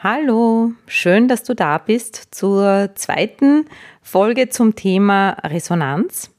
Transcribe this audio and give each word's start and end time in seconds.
Hallo, 0.00 0.74
schön, 0.86 1.26
dass 1.26 1.42
du 1.42 1.54
da 1.54 1.76
bist 1.76 2.28
zur 2.30 2.90
zweiten 2.94 3.64
Folge 4.00 4.48
zum 4.48 4.76
Thema 4.76 5.30
Resonanz. 5.42 6.30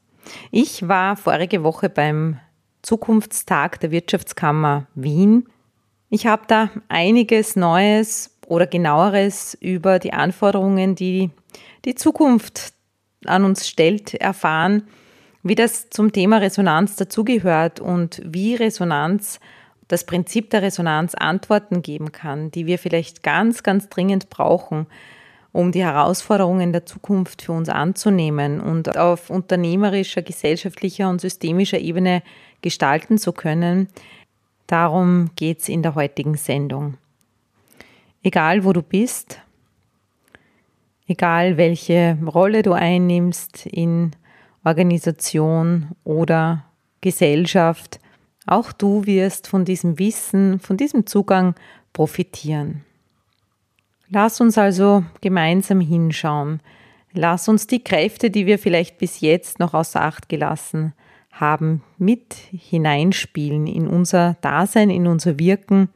Ich 0.49 0.87
war 0.87 1.17
vorige 1.17 1.61
Woche 1.61 1.89
beim 1.89 2.39
Zukunftstag 2.83 3.81
der 3.81 3.91
Wirtschaftskammer 3.91 4.87
Wien. 4.95 5.49
Ich 6.09 6.25
habe 6.25 6.43
da 6.47 6.69
einiges 6.87 7.57
Neues 7.57 8.33
oder 8.47 8.65
genaueres 8.65 9.57
über 9.59 9.99
die 9.99 10.13
Anforderungen, 10.13 10.95
die 10.95 11.29
die 11.83 11.95
Zukunft 11.95 12.71
an 13.25 13.43
uns 13.43 13.67
stellt, 13.67 14.13
erfahren, 14.13 14.83
wie 15.43 15.55
das 15.55 15.89
zum 15.89 16.13
Thema 16.13 16.37
Resonanz 16.37 16.95
dazugehört 16.95 17.81
und 17.81 18.21
wie 18.23 18.55
Resonanz 18.55 19.41
das 19.89 20.05
Prinzip 20.05 20.51
der 20.51 20.61
Resonanz 20.61 21.15
Antworten 21.15 21.81
geben 21.81 22.13
kann, 22.13 22.51
die 22.51 22.65
wir 22.65 22.79
vielleicht 22.79 23.23
ganz, 23.23 23.63
ganz 23.63 23.89
dringend 23.89 24.29
brauchen, 24.29 24.85
um 25.51 25.71
die 25.71 25.83
Herausforderungen 25.83 26.71
der 26.71 26.85
Zukunft 26.85 27.41
für 27.41 27.53
uns 27.53 27.69
anzunehmen 27.69 28.61
und 28.61 28.97
auf 28.97 29.31
unternehmerischer, 29.31 30.21
gesellschaftlicher 30.21 31.09
und 31.09 31.19
systemischer 31.19 31.79
Ebene 31.79 32.21
gestalten 32.61 33.17
zu 33.17 33.33
können. 33.33 33.87
Darum 34.67 35.31
geht 35.35 35.61
es 35.61 35.69
in 35.69 35.81
der 35.81 35.95
heutigen 35.95 36.35
Sendung. 36.35 36.97
Egal 38.21 38.63
wo 38.63 38.73
du 38.73 38.83
bist, 38.83 39.41
egal 41.07 41.57
welche 41.57 42.15
Rolle 42.23 42.61
du 42.61 42.73
einnimmst 42.73 43.65
in 43.65 44.11
Organisation 44.63 45.87
oder 46.03 46.65
Gesellschaft, 47.01 47.99
auch 48.51 48.71
du 48.71 49.05
wirst 49.05 49.47
von 49.47 49.65
diesem 49.65 49.99
Wissen, 49.99 50.59
von 50.59 50.77
diesem 50.77 51.05
Zugang 51.05 51.55
profitieren. 51.93 52.83
Lass 54.09 54.41
uns 54.41 54.57
also 54.57 55.03
gemeinsam 55.21 55.81
hinschauen. 55.81 56.61
Lass 57.13 57.47
uns 57.47 57.67
die 57.67 57.83
Kräfte, 57.83 58.29
die 58.29 58.45
wir 58.45 58.59
vielleicht 58.59 58.97
bis 58.97 59.21
jetzt 59.21 59.59
noch 59.59 59.73
außer 59.73 60.01
Acht 60.01 60.29
gelassen 60.29 60.93
haben, 61.31 61.83
mit 61.97 62.33
hineinspielen 62.51 63.67
in 63.67 63.87
unser 63.87 64.35
Dasein, 64.41 64.89
in 64.89 65.07
unser 65.07 65.39
Wirken. 65.39 65.89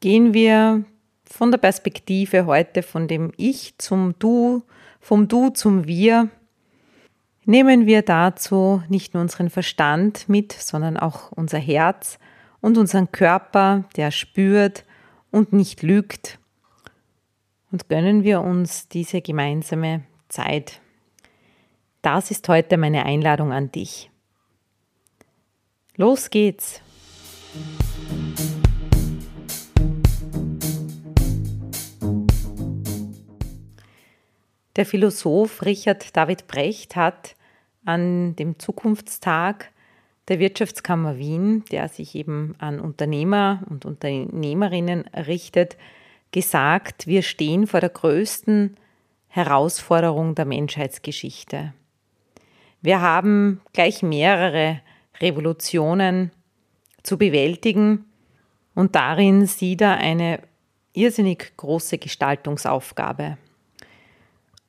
Gehen 0.00 0.34
wir 0.34 0.84
von 1.24 1.50
der 1.50 1.58
Perspektive 1.58 2.46
heute 2.46 2.82
von 2.82 3.08
dem 3.08 3.32
Ich 3.36 3.74
zum 3.78 4.14
Du, 4.18 4.62
vom 5.00 5.28
Du 5.28 5.50
zum 5.50 5.86
Wir 5.86 6.28
nehmen 7.46 7.86
wir 7.86 8.02
dazu 8.02 8.82
nicht 8.88 9.14
nur 9.14 9.22
unseren 9.22 9.50
Verstand 9.50 10.28
mit, 10.28 10.52
sondern 10.52 10.96
auch 10.96 11.32
unser 11.32 11.58
Herz 11.58 12.18
und 12.60 12.78
unseren 12.78 13.12
Körper, 13.12 13.84
der 13.96 14.10
spürt 14.10 14.84
und 15.30 15.52
nicht 15.52 15.82
lügt. 15.82 16.38
Und 17.70 17.88
gönnen 17.88 18.22
wir 18.22 18.40
uns 18.40 18.88
diese 18.88 19.20
gemeinsame 19.20 20.04
Zeit. 20.28 20.80
Das 22.02 22.30
ist 22.30 22.48
heute 22.48 22.76
meine 22.76 23.04
Einladung 23.04 23.52
an 23.52 23.72
dich. 23.72 24.10
Los 25.96 26.30
geht's! 26.30 26.80
Der 34.76 34.84
Philosoph 34.84 35.62
Richard 35.62 36.16
David 36.16 36.48
Brecht 36.48 36.96
hat 36.96 37.36
an 37.84 38.36
dem 38.36 38.58
Zukunftstag 38.58 39.70
der 40.28 40.38
Wirtschaftskammer 40.38 41.18
Wien, 41.18 41.64
der 41.70 41.88
sich 41.88 42.14
eben 42.14 42.54
an 42.58 42.80
Unternehmer 42.80 43.62
und 43.68 43.84
Unternehmerinnen 43.84 45.02
richtet, 45.08 45.76
gesagt, 46.32 47.06
wir 47.06 47.22
stehen 47.22 47.66
vor 47.66 47.80
der 47.80 47.90
größten 47.90 48.76
Herausforderung 49.28 50.34
der 50.34 50.46
Menschheitsgeschichte. 50.46 51.74
Wir 52.80 53.00
haben 53.00 53.60
gleich 53.72 54.02
mehrere 54.02 54.80
Revolutionen 55.20 56.30
zu 57.02 57.18
bewältigen 57.18 58.04
und 58.74 58.94
darin 58.94 59.46
sieht 59.46 59.80
er 59.80 59.98
eine 59.98 60.40
irrsinnig 60.92 61.56
große 61.56 61.98
Gestaltungsaufgabe 61.98 63.36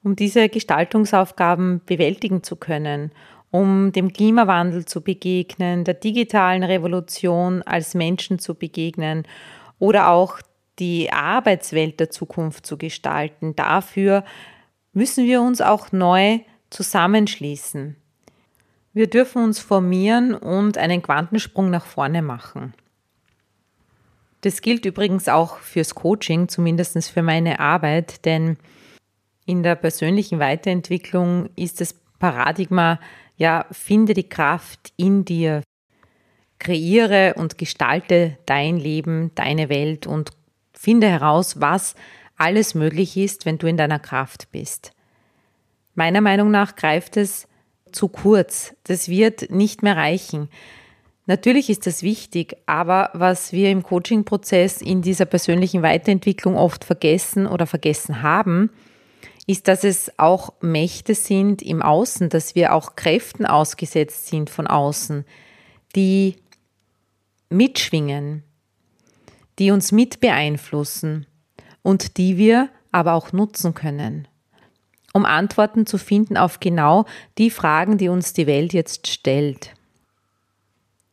um 0.05 0.15
diese 0.15 0.49
Gestaltungsaufgaben 0.49 1.81
bewältigen 1.83 2.43
zu 2.43 2.55
können, 2.55 3.11
um 3.49 3.91
dem 3.91 4.13
Klimawandel 4.13 4.85
zu 4.85 5.01
begegnen, 5.01 5.83
der 5.83 5.95
digitalen 5.95 6.63
Revolution 6.63 7.63
als 7.63 7.95
Menschen 7.95 8.37
zu 8.37 8.53
begegnen 8.53 9.23
oder 9.79 10.09
auch 10.09 10.39
die 10.77 11.11
Arbeitswelt 11.11 11.99
der 11.99 12.11
Zukunft 12.11 12.67
zu 12.67 12.77
gestalten. 12.77 13.55
Dafür 13.55 14.23
müssen 14.93 15.25
wir 15.25 15.41
uns 15.41 15.59
auch 15.59 15.91
neu 15.91 16.39
zusammenschließen. 16.69 17.95
Wir 18.93 19.07
dürfen 19.07 19.43
uns 19.43 19.59
formieren 19.59 20.35
und 20.35 20.77
einen 20.77 21.01
Quantensprung 21.01 21.71
nach 21.71 21.85
vorne 21.85 22.21
machen. 22.21 22.75
Das 24.41 24.61
gilt 24.61 24.85
übrigens 24.85 25.27
auch 25.27 25.57
fürs 25.57 25.95
Coaching, 25.95 26.47
zumindest 26.47 27.09
für 27.09 27.23
meine 27.23 27.59
Arbeit, 27.59 28.23
denn 28.25 28.57
in 29.45 29.63
der 29.63 29.75
persönlichen 29.75 30.39
Weiterentwicklung 30.39 31.49
ist 31.55 31.81
das 31.81 31.93
Paradigma, 32.19 32.99
ja, 33.37 33.65
finde 33.71 34.13
die 34.13 34.27
Kraft 34.27 34.93
in 34.97 35.25
dir, 35.25 35.61
kreiere 36.59 37.35
und 37.37 37.57
gestalte 37.57 38.37
dein 38.45 38.77
Leben, 38.77 39.31
deine 39.35 39.69
Welt 39.69 40.07
und 40.07 40.31
finde 40.73 41.07
heraus, 41.07 41.59
was 41.61 41.95
alles 42.37 42.75
möglich 42.75 43.17
ist, 43.17 43.45
wenn 43.45 43.57
du 43.57 43.67
in 43.67 43.77
deiner 43.77 43.99
Kraft 43.99 44.51
bist. 44.51 44.91
Meiner 45.93 46.21
Meinung 46.21 46.51
nach 46.51 46.75
greift 46.75 47.17
es 47.17 47.47
zu 47.91 48.09
kurz. 48.09 48.75
Das 48.83 49.07
wird 49.07 49.51
nicht 49.51 49.83
mehr 49.83 49.95
reichen. 49.95 50.49
Natürlich 51.27 51.69
ist 51.69 51.87
das 51.87 52.03
wichtig, 52.03 52.57
aber 52.65 53.09
was 53.13 53.51
wir 53.51 53.71
im 53.71 53.81
Coaching-Prozess 53.81 54.81
in 54.81 55.01
dieser 55.01 55.25
persönlichen 55.25 55.81
Weiterentwicklung 55.81 56.55
oft 56.55 56.83
vergessen 56.83 57.47
oder 57.47 57.65
vergessen 57.65 58.21
haben, 58.21 58.69
ist, 59.47 59.67
dass 59.67 59.83
es 59.83 60.11
auch 60.17 60.53
Mächte 60.61 61.13
sind 61.13 61.61
im 61.61 61.81
Außen, 61.81 62.29
dass 62.29 62.55
wir 62.55 62.73
auch 62.73 62.95
Kräften 62.95 63.45
ausgesetzt 63.45 64.27
sind 64.27 64.49
von 64.49 64.67
außen, 64.67 65.25
die 65.95 66.37
mitschwingen, 67.49 68.43
die 69.59 69.71
uns 69.71 69.91
mit 69.91 70.19
beeinflussen 70.19 71.27
und 71.83 72.17
die 72.17 72.37
wir 72.37 72.69
aber 72.91 73.13
auch 73.13 73.33
nutzen 73.33 73.73
können, 73.73 74.27
um 75.13 75.25
Antworten 75.25 75.85
zu 75.85 75.97
finden 75.97 76.37
auf 76.37 76.59
genau 76.59 77.05
die 77.37 77.51
Fragen, 77.51 77.97
die 77.97 78.09
uns 78.09 78.33
die 78.33 78.47
Welt 78.47 78.73
jetzt 78.73 79.07
stellt. 79.07 79.73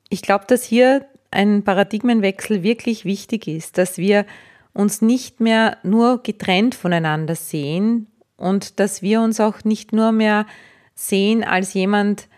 Ich 0.09 0.22
glaube, 0.22 0.47
dass 0.47 0.65
hier 0.65 1.06
ein 1.31 1.65
Paradigmenwechsel 1.65 2.62
wirklich 2.62 3.04
wichtig 3.04 3.47
ist, 3.47 3.78
dass 3.78 3.98
wir 3.98 4.27
uns 4.74 5.03
nicht 5.03 5.41
mehr 5.41 5.78
nur 5.83 6.22
getrennt 6.22 6.74
voneinander 6.74 7.34
sehen, 7.34 8.06
und 8.42 8.80
dass 8.80 9.03
wir 9.03 9.21
uns 9.21 9.41
auch 9.41 9.65
nicht 9.65 9.92
nur 9.92 10.10
mehr 10.10 10.47
sehen 10.94 11.44
als 11.44 11.74
jemand, 11.74 12.28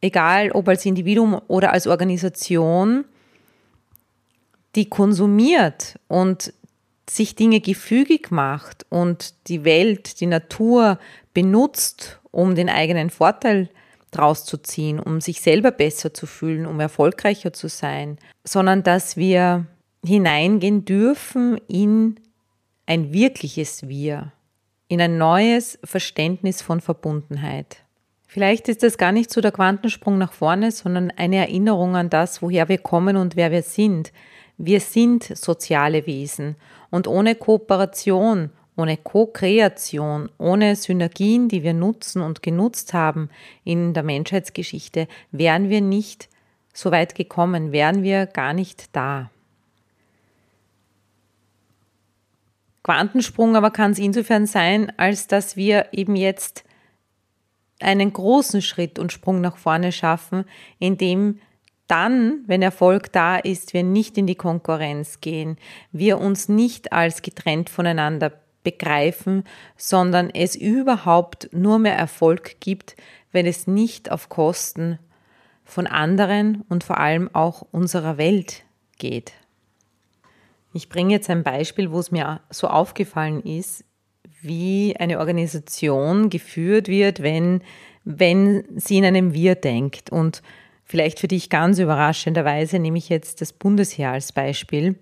egal 0.00 0.50
ob 0.50 0.68
als 0.68 0.84
Individuum 0.84 1.40
oder 1.46 1.72
als 1.72 1.86
Organisation, 1.86 3.04
die 4.74 4.88
konsumiert 4.88 5.98
und 6.08 6.52
sich 7.08 7.36
Dinge 7.36 7.60
gefügig 7.60 8.30
macht 8.30 8.84
und 8.90 9.34
die 9.48 9.64
Welt, 9.64 10.20
die 10.20 10.26
Natur 10.26 10.98
benutzt, 11.32 12.20
um 12.32 12.56
den 12.56 12.68
eigenen 12.68 13.10
Vorteil 13.10 13.70
draus 14.10 14.44
zu 14.44 14.58
ziehen, 14.58 14.98
um 14.98 15.20
sich 15.20 15.40
selber 15.40 15.70
besser 15.70 16.12
zu 16.12 16.26
fühlen, 16.26 16.66
um 16.66 16.80
erfolgreicher 16.80 17.52
zu 17.52 17.68
sein, 17.68 18.18
sondern 18.44 18.82
dass 18.82 19.16
wir 19.16 19.66
hineingehen 20.04 20.84
dürfen 20.84 21.58
in 21.68 22.18
ein 22.86 23.12
wirkliches 23.12 23.88
Wir, 23.88 24.32
in 24.88 25.00
ein 25.00 25.18
neues 25.18 25.78
Verständnis 25.84 26.62
von 26.62 26.80
Verbundenheit. 26.80 27.78
Vielleicht 28.26 28.68
ist 28.68 28.82
das 28.82 28.98
gar 28.98 29.12
nicht 29.12 29.32
so 29.32 29.40
der 29.40 29.52
Quantensprung 29.52 30.18
nach 30.18 30.32
vorne, 30.32 30.70
sondern 30.70 31.10
eine 31.16 31.36
Erinnerung 31.36 31.96
an 31.96 32.10
das, 32.10 32.42
woher 32.42 32.68
wir 32.68 32.78
kommen 32.78 33.16
und 33.16 33.36
wer 33.36 33.50
wir 33.50 33.62
sind. 33.62 34.12
Wir 34.58 34.80
sind 34.80 35.24
soziale 35.24 36.06
Wesen 36.06 36.56
und 36.90 37.08
ohne 37.08 37.34
Kooperation, 37.34 38.50
ohne 38.76 38.96
Co-Kreation, 38.96 40.30
ohne 40.38 40.76
Synergien, 40.76 41.48
die 41.48 41.62
wir 41.62 41.74
nutzen 41.74 42.20
und 42.20 42.42
genutzt 42.42 42.92
haben 42.92 43.30
in 43.64 43.94
der 43.94 44.02
Menschheitsgeschichte, 44.02 45.08
wären 45.32 45.70
wir 45.70 45.80
nicht 45.80 46.28
so 46.74 46.90
weit 46.90 47.14
gekommen, 47.14 47.72
wären 47.72 48.02
wir 48.02 48.26
gar 48.26 48.52
nicht 48.52 48.94
da. 48.94 49.30
Quantensprung 52.86 53.56
aber 53.56 53.72
kann 53.72 53.90
es 53.90 53.98
insofern 53.98 54.46
sein, 54.46 54.92
als 54.96 55.26
dass 55.26 55.56
wir 55.56 55.88
eben 55.90 56.14
jetzt 56.14 56.62
einen 57.80 58.12
großen 58.12 58.62
Schritt 58.62 59.00
und 59.00 59.12
Sprung 59.12 59.40
nach 59.40 59.56
vorne 59.56 59.90
schaffen, 59.90 60.44
indem 60.78 61.40
dann, 61.88 62.44
wenn 62.46 62.62
Erfolg 62.62 63.10
da 63.10 63.38
ist, 63.38 63.74
wir 63.74 63.82
nicht 63.82 64.16
in 64.16 64.28
die 64.28 64.36
Konkurrenz 64.36 65.20
gehen, 65.20 65.56
wir 65.90 66.18
uns 66.18 66.48
nicht 66.48 66.92
als 66.92 67.22
getrennt 67.22 67.70
voneinander 67.70 68.30
begreifen, 68.62 69.42
sondern 69.76 70.30
es 70.30 70.54
überhaupt 70.54 71.48
nur 71.50 71.80
mehr 71.80 71.96
Erfolg 71.96 72.60
gibt, 72.60 72.94
wenn 73.32 73.46
es 73.46 73.66
nicht 73.66 74.12
auf 74.12 74.28
Kosten 74.28 75.00
von 75.64 75.88
anderen 75.88 76.62
und 76.68 76.84
vor 76.84 76.98
allem 76.98 77.34
auch 77.34 77.66
unserer 77.72 78.16
Welt 78.16 78.62
geht. 78.98 79.32
Ich 80.76 80.90
bringe 80.90 81.14
jetzt 81.14 81.30
ein 81.30 81.42
Beispiel, 81.42 81.90
wo 81.90 81.98
es 81.98 82.10
mir 82.10 82.42
so 82.50 82.68
aufgefallen 82.68 83.42
ist, 83.42 83.82
wie 84.42 84.94
eine 84.98 85.20
Organisation 85.20 86.28
geführt 86.28 86.88
wird, 86.88 87.22
wenn, 87.22 87.62
wenn 88.04 88.64
sie 88.76 88.98
in 88.98 89.06
einem 89.06 89.32
Wir 89.32 89.54
denkt. 89.54 90.12
Und 90.12 90.42
vielleicht 90.84 91.18
für 91.18 91.28
dich 91.28 91.48
ganz 91.48 91.78
überraschenderweise 91.78 92.78
nehme 92.78 92.98
ich 92.98 93.08
jetzt 93.08 93.40
das 93.40 93.54
Bundesheer 93.54 94.10
als 94.12 94.32
Beispiel. 94.32 94.96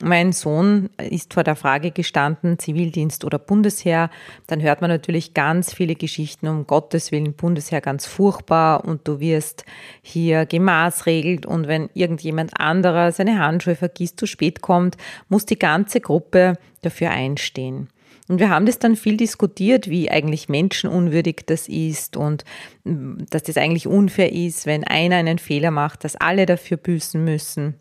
Mein 0.00 0.32
Sohn 0.32 0.90
ist 0.98 1.34
vor 1.34 1.42
der 1.42 1.56
Frage 1.56 1.90
gestanden, 1.90 2.58
Zivildienst 2.58 3.24
oder 3.24 3.38
Bundesheer. 3.38 4.10
Dann 4.46 4.62
hört 4.62 4.80
man 4.80 4.90
natürlich 4.90 5.34
ganz 5.34 5.74
viele 5.74 5.96
Geschichten, 5.96 6.46
um 6.46 6.66
Gottes 6.66 7.10
Willen, 7.10 7.34
Bundesheer 7.34 7.80
ganz 7.80 8.06
furchtbar 8.06 8.84
und 8.84 9.08
du 9.08 9.18
wirst 9.18 9.64
hier 10.02 10.46
gemaßregelt 10.46 11.46
und 11.46 11.66
wenn 11.66 11.90
irgendjemand 11.94 12.60
anderer 12.60 13.10
seine 13.10 13.40
Handschuhe 13.40 13.74
vergisst, 13.74 14.20
zu 14.20 14.26
spät 14.26 14.60
kommt, 14.60 14.96
muss 15.28 15.46
die 15.46 15.58
ganze 15.58 16.00
Gruppe 16.00 16.54
dafür 16.82 17.10
einstehen. 17.10 17.88
Und 18.28 18.40
wir 18.40 18.50
haben 18.50 18.66
das 18.66 18.78
dann 18.78 18.94
viel 18.94 19.16
diskutiert, 19.16 19.88
wie 19.88 20.10
eigentlich 20.10 20.48
menschenunwürdig 20.48 21.44
das 21.46 21.66
ist 21.66 22.16
und 22.16 22.44
mm, 22.84 23.24
dass 23.30 23.42
das 23.42 23.56
eigentlich 23.56 23.86
unfair 23.86 24.32
ist, 24.32 24.66
wenn 24.66 24.84
einer 24.84 25.16
einen 25.16 25.38
Fehler 25.38 25.70
macht, 25.70 26.04
dass 26.04 26.14
alle 26.14 26.46
dafür 26.46 26.76
büßen 26.76 27.24
müssen. 27.24 27.74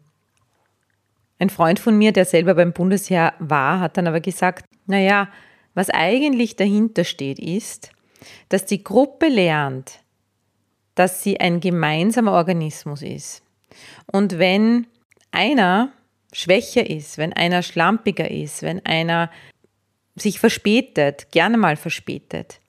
Ein 1.39 1.49
Freund 1.49 1.79
von 1.79 1.97
mir, 1.97 2.11
der 2.11 2.25
selber 2.25 2.55
beim 2.55 2.73
Bundesheer 2.73 3.33
war, 3.39 3.79
hat 3.79 3.97
dann 3.97 4.07
aber 4.07 4.19
gesagt, 4.21 4.65
naja, 4.85 5.29
was 5.73 5.89
eigentlich 5.89 6.55
dahinter 6.55 7.03
steht, 7.03 7.39
ist, 7.39 7.91
dass 8.49 8.65
die 8.65 8.83
Gruppe 8.83 9.27
lernt, 9.27 9.99
dass 10.95 11.21
sie 11.21 11.39
ein 11.39 11.59
gemeinsamer 11.59 12.31
Organismus 12.31 13.03
ist. 13.03 13.43
Und 14.11 14.39
wenn 14.39 14.87
einer 15.31 15.91
schwächer 16.33 16.89
ist, 16.89 17.17
wenn 17.19 17.33
einer 17.33 17.61
schlampiger 17.61 18.29
ist, 18.31 18.63
wenn 18.63 18.83
einer 18.85 19.29
sich 20.15 20.39
verspätet, 20.39 21.31
gerne 21.31 21.57
mal 21.57 21.75
verspätet, 21.75 22.59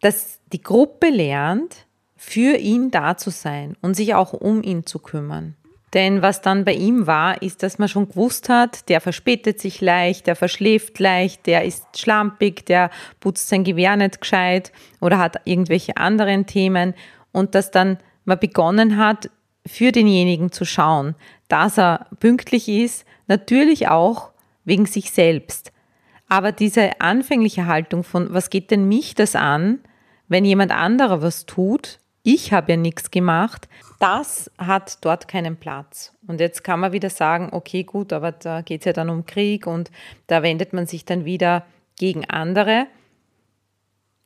dass 0.00 0.40
die 0.52 0.62
Gruppe 0.62 1.10
lernt, 1.10 1.86
für 2.16 2.56
ihn 2.56 2.90
da 2.90 3.16
zu 3.16 3.30
sein 3.30 3.76
und 3.80 3.94
sich 3.94 4.14
auch 4.14 4.32
um 4.32 4.62
ihn 4.64 4.84
zu 4.84 4.98
kümmern. 4.98 5.54
Denn 5.94 6.20
was 6.20 6.42
dann 6.42 6.64
bei 6.64 6.74
ihm 6.74 7.06
war, 7.06 7.40
ist, 7.40 7.62
dass 7.62 7.78
man 7.78 7.88
schon 7.88 8.08
gewusst 8.08 8.48
hat, 8.48 8.88
der 8.88 9.00
verspätet 9.00 9.58
sich 9.58 9.80
leicht, 9.80 10.26
der 10.26 10.36
verschläft 10.36 10.98
leicht, 10.98 11.46
der 11.46 11.64
ist 11.64 11.98
schlampig, 11.98 12.66
der 12.66 12.90
putzt 13.20 13.48
sein 13.48 13.64
Gewehr 13.64 13.96
nicht 13.96 14.20
gescheit 14.20 14.72
oder 15.00 15.18
hat 15.18 15.40
irgendwelche 15.44 15.96
anderen 15.96 16.46
Themen. 16.46 16.94
Und 17.32 17.54
dass 17.54 17.70
dann 17.70 17.98
man 18.24 18.38
begonnen 18.38 18.98
hat, 18.98 19.30
für 19.66 19.92
denjenigen 19.92 20.50
zu 20.50 20.64
schauen, 20.64 21.14
dass 21.48 21.78
er 21.78 22.06
pünktlich 22.20 22.68
ist, 22.68 23.04
natürlich 23.26 23.88
auch 23.88 24.30
wegen 24.64 24.86
sich 24.86 25.10
selbst. 25.10 25.72
Aber 26.28 26.52
diese 26.52 27.00
anfängliche 27.00 27.66
Haltung 27.66 28.04
von, 28.04 28.32
was 28.32 28.50
geht 28.50 28.70
denn 28.70 28.88
mich 28.88 29.14
das 29.14 29.34
an, 29.34 29.80
wenn 30.28 30.44
jemand 30.44 30.72
anderer 30.72 31.22
was 31.22 31.46
tut, 31.46 31.98
ich 32.22 32.52
habe 32.52 32.72
ja 32.72 32.76
nichts 32.76 33.10
gemacht, 33.10 33.68
das 33.98 34.50
hat 34.58 35.04
dort 35.04 35.26
keinen 35.26 35.56
Platz. 35.56 36.12
Und 36.26 36.40
jetzt 36.40 36.62
kann 36.62 36.80
man 36.80 36.92
wieder 36.92 37.10
sagen, 37.10 37.48
okay, 37.52 37.82
gut, 37.82 38.12
aber 38.12 38.32
da 38.32 38.60
geht 38.62 38.82
es 38.82 38.84
ja 38.84 38.92
dann 38.92 39.10
um 39.10 39.26
Krieg 39.26 39.66
und 39.66 39.90
da 40.28 40.42
wendet 40.42 40.72
man 40.72 40.86
sich 40.86 41.04
dann 41.04 41.24
wieder 41.24 41.66
gegen 41.98 42.24
andere. 42.26 42.86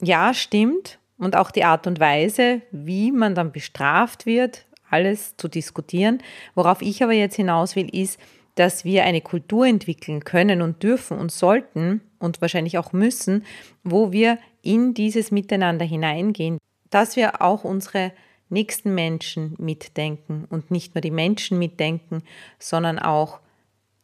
Ja, 0.00 0.34
stimmt. 0.34 0.98
Und 1.16 1.36
auch 1.36 1.50
die 1.50 1.64
Art 1.64 1.86
und 1.86 2.00
Weise, 2.00 2.62
wie 2.70 3.12
man 3.12 3.34
dann 3.34 3.52
bestraft 3.52 4.26
wird, 4.26 4.66
alles 4.90 5.36
zu 5.36 5.48
diskutieren. 5.48 6.22
Worauf 6.54 6.82
ich 6.82 7.02
aber 7.02 7.12
jetzt 7.12 7.36
hinaus 7.36 7.76
will, 7.76 7.88
ist, 7.94 8.18
dass 8.56 8.84
wir 8.84 9.04
eine 9.04 9.22
Kultur 9.22 9.66
entwickeln 9.66 10.24
können 10.24 10.60
und 10.60 10.82
dürfen 10.82 11.18
und 11.18 11.32
sollten 11.32 12.02
und 12.18 12.40
wahrscheinlich 12.42 12.76
auch 12.76 12.92
müssen, 12.92 13.44
wo 13.82 14.12
wir 14.12 14.38
in 14.60 14.92
dieses 14.94 15.30
Miteinander 15.30 15.84
hineingehen, 15.84 16.58
dass 16.90 17.16
wir 17.16 17.40
auch 17.40 17.64
unsere 17.64 18.12
nächsten 18.52 18.94
Menschen 18.94 19.54
mitdenken 19.58 20.46
und 20.48 20.70
nicht 20.70 20.94
nur 20.94 21.02
die 21.02 21.10
Menschen 21.10 21.58
mitdenken, 21.58 22.22
sondern 22.58 22.98
auch 22.98 23.40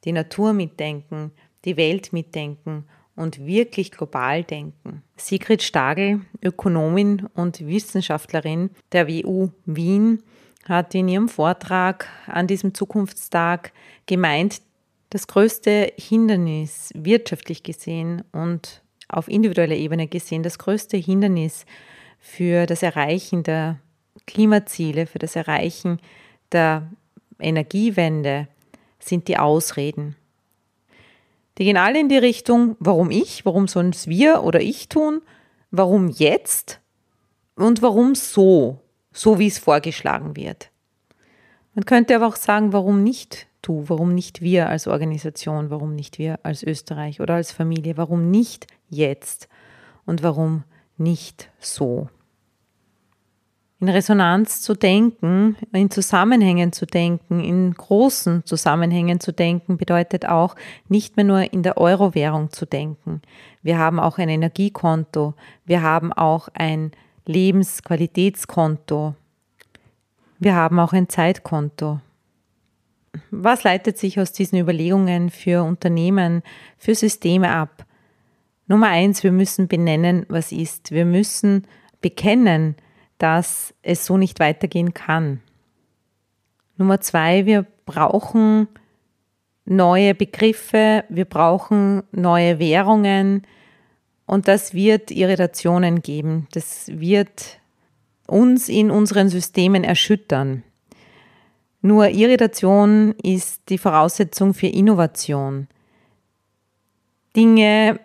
die 0.04 0.12
Natur 0.12 0.52
mitdenken, 0.52 1.32
die 1.64 1.76
Welt 1.76 2.12
mitdenken 2.12 2.84
und 3.14 3.44
wirklich 3.44 3.90
global 3.90 4.44
denken. 4.44 5.02
Sigrid 5.16 5.62
Stagel, 5.62 6.20
Ökonomin 6.42 7.26
und 7.34 7.66
Wissenschaftlerin 7.66 8.70
der 8.92 9.08
WU 9.08 9.50
Wien, 9.66 10.22
hat 10.64 10.94
in 10.94 11.08
ihrem 11.08 11.28
Vortrag 11.28 12.08
an 12.26 12.46
diesem 12.46 12.74
Zukunftstag 12.74 13.72
gemeint, 14.06 14.60
das 15.10 15.26
größte 15.26 15.92
Hindernis 15.96 16.90
wirtschaftlich 16.94 17.62
gesehen 17.62 18.22
und 18.32 18.82
auf 19.08 19.28
individueller 19.28 19.74
Ebene 19.74 20.06
gesehen, 20.06 20.42
das 20.42 20.58
größte 20.58 20.98
Hindernis 20.98 21.64
für 22.18 22.66
das 22.66 22.82
Erreichen 22.82 23.42
der 23.42 23.78
Klimaziele, 24.28 25.06
für 25.06 25.18
das 25.18 25.34
Erreichen 25.34 25.98
der 26.52 26.88
Energiewende 27.40 28.46
sind 29.00 29.26
die 29.26 29.38
Ausreden. 29.38 30.16
Die 31.56 31.64
gehen 31.64 31.76
alle 31.76 31.98
in 31.98 32.08
die 32.08 32.18
Richtung, 32.18 32.76
warum 32.78 33.10
ich, 33.10 33.44
warum 33.44 33.66
sollen 33.66 33.90
es 33.90 34.06
wir 34.06 34.44
oder 34.44 34.60
ich 34.60 34.88
tun, 34.88 35.22
warum 35.72 36.08
jetzt 36.08 36.80
und 37.56 37.82
warum 37.82 38.14
so, 38.14 38.80
so 39.12 39.38
wie 39.38 39.48
es 39.48 39.58
vorgeschlagen 39.58 40.36
wird. 40.36 40.70
Man 41.74 41.84
könnte 41.84 42.14
aber 42.14 42.28
auch 42.28 42.36
sagen, 42.36 42.72
warum 42.72 43.02
nicht 43.02 43.46
du, 43.62 43.84
warum 43.88 44.14
nicht 44.14 44.40
wir 44.40 44.68
als 44.68 44.86
Organisation, 44.86 45.70
warum 45.70 45.94
nicht 45.94 46.18
wir 46.18 46.38
als 46.44 46.62
Österreich 46.62 47.20
oder 47.20 47.34
als 47.34 47.50
Familie, 47.50 47.96
warum 47.96 48.30
nicht 48.30 48.66
jetzt 48.88 49.48
und 50.06 50.22
warum 50.22 50.64
nicht 50.96 51.50
so. 51.58 52.08
In 53.80 53.88
Resonanz 53.88 54.60
zu 54.60 54.74
denken, 54.74 55.56
in 55.72 55.90
Zusammenhängen 55.90 56.72
zu 56.72 56.84
denken, 56.84 57.38
in 57.38 57.72
großen 57.72 58.44
Zusammenhängen 58.44 59.20
zu 59.20 59.32
denken, 59.32 59.76
bedeutet 59.76 60.26
auch 60.26 60.56
nicht 60.88 61.16
mehr 61.16 61.24
nur 61.24 61.52
in 61.52 61.62
der 61.62 61.78
Euro-Währung 61.78 62.50
zu 62.50 62.66
denken. 62.66 63.22
Wir 63.62 63.78
haben 63.78 64.00
auch 64.00 64.18
ein 64.18 64.28
Energiekonto, 64.28 65.34
wir 65.64 65.82
haben 65.82 66.12
auch 66.12 66.48
ein 66.54 66.90
Lebensqualitätskonto, 67.26 69.14
wir 70.40 70.54
haben 70.56 70.80
auch 70.80 70.92
ein 70.92 71.08
Zeitkonto. 71.08 72.00
Was 73.30 73.62
leitet 73.62 73.96
sich 73.96 74.18
aus 74.18 74.32
diesen 74.32 74.58
Überlegungen 74.58 75.30
für 75.30 75.62
Unternehmen, 75.62 76.42
für 76.78 76.96
Systeme 76.96 77.50
ab? 77.50 77.84
Nummer 78.66 78.88
eins, 78.88 79.22
wir 79.22 79.32
müssen 79.32 79.68
benennen, 79.68 80.26
was 80.28 80.50
ist. 80.50 80.90
Wir 80.90 81.04
müssen 81.04 81.66
bekennen, 82.00 82.74
dass 83.18 83.74
es 83.82 84.06
so 84.06 84.16
nicht 84.16 84.40
weitergehen 84.40 84.94
kann. 84.94 85.40
Nummer 86.76 87.00
zwei, 87.00 87.44
wir 87.46 87.66
brauchen 87.86 88.68
neue 89.64 90.14
Begriffe, 90.14 91.04
wir 91.08 91.24
brauchen 91.24 92.02
neue 92.12 92.58
Währungen 92.58 93.42
und 94.26 94.48
das 94.48 94.74
wird 94.74 95.10
Irritationen 95.10 96.02
geben. 96.02 96.46
Das 96.52 96.88
wird 96.88 97.58
uns 98.26 98.68
in 98.68 98.90
unseren 98.90 99.28
Systemen 99.28 99.84
erschüttern. 99.84 100.62
Nur 101.80 102.08
Irritation 102.08 103.14
ist 103.22 103.62
die 103.68 103.78
Voraussetzung 103.78 104.52
für 104.52 104.66
Innovation. 104.66 105.68
Dinge 107.36 108.00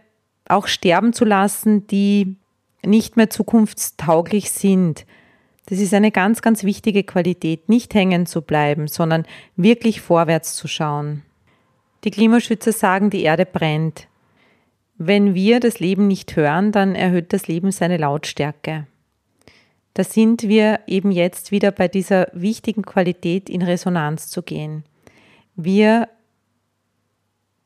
auch 0.48 0.68
sterben 0.68 1.14
zu 1.14 1.26
lassen, 1.26 1.88
die 1.88 2.38
nicht 2.86 3.18
mehr 3.18 3.30
zukunftstauglich 3.30 4.52
sind. 4.52 5.06
Das 5.68 5.80
ist 5.80 5.94
eine 5.94 6.12
ganz, 6.12 6.42
ganz 6.42 6.64
wichtige 6.64 7.04
Qualität, 7.04 7.70
nicht 7.70 7.94
hängen 7.94 8.26
zu 8.26 8.42
bleiben, 8.42 8.88
sondern 8.88 9.26
wirklich 9.56 10.02
vorwärts 10.02 10.56
zu 10.56 10.68
schauen. 10.68 11.24
Die 12.04 12.12
Klimaschützer 12.12 12.74
sagen, 12.74 13.10
die 13.10 13.24
Erde 13.24 13.46
brennt. 13.46 14.08
Wenn 14.98 15.34
wir 15.34 15.60
das 15.60 15.80
Leben 15.80 16.08
nicht 16.08 16.36
hören, 16.36 16.72
dann 16.72 16.96
erhöht 16.96 17.34
das 17.34 17.48
Leben 17.48 17.72
seine 17.72 17.98
Lautstärke. 17.98 18.88
Da 19.94 20.04
sind 20.04 20.44
wir 20.44 20.82
eben 20.88 21.12
jetzt 21.12 21.52
wieder 21.52 21.72
bei 21.72 21.88
dieser 21.88 22.28
wichtigen 22.34 22.82
Qualität 22.82 23.50
in 23.50 23.62
Resonanz 23.62 24.28
zu 24.28 24.42
gehen. 24.42 24.84
Wir 25.56 26.10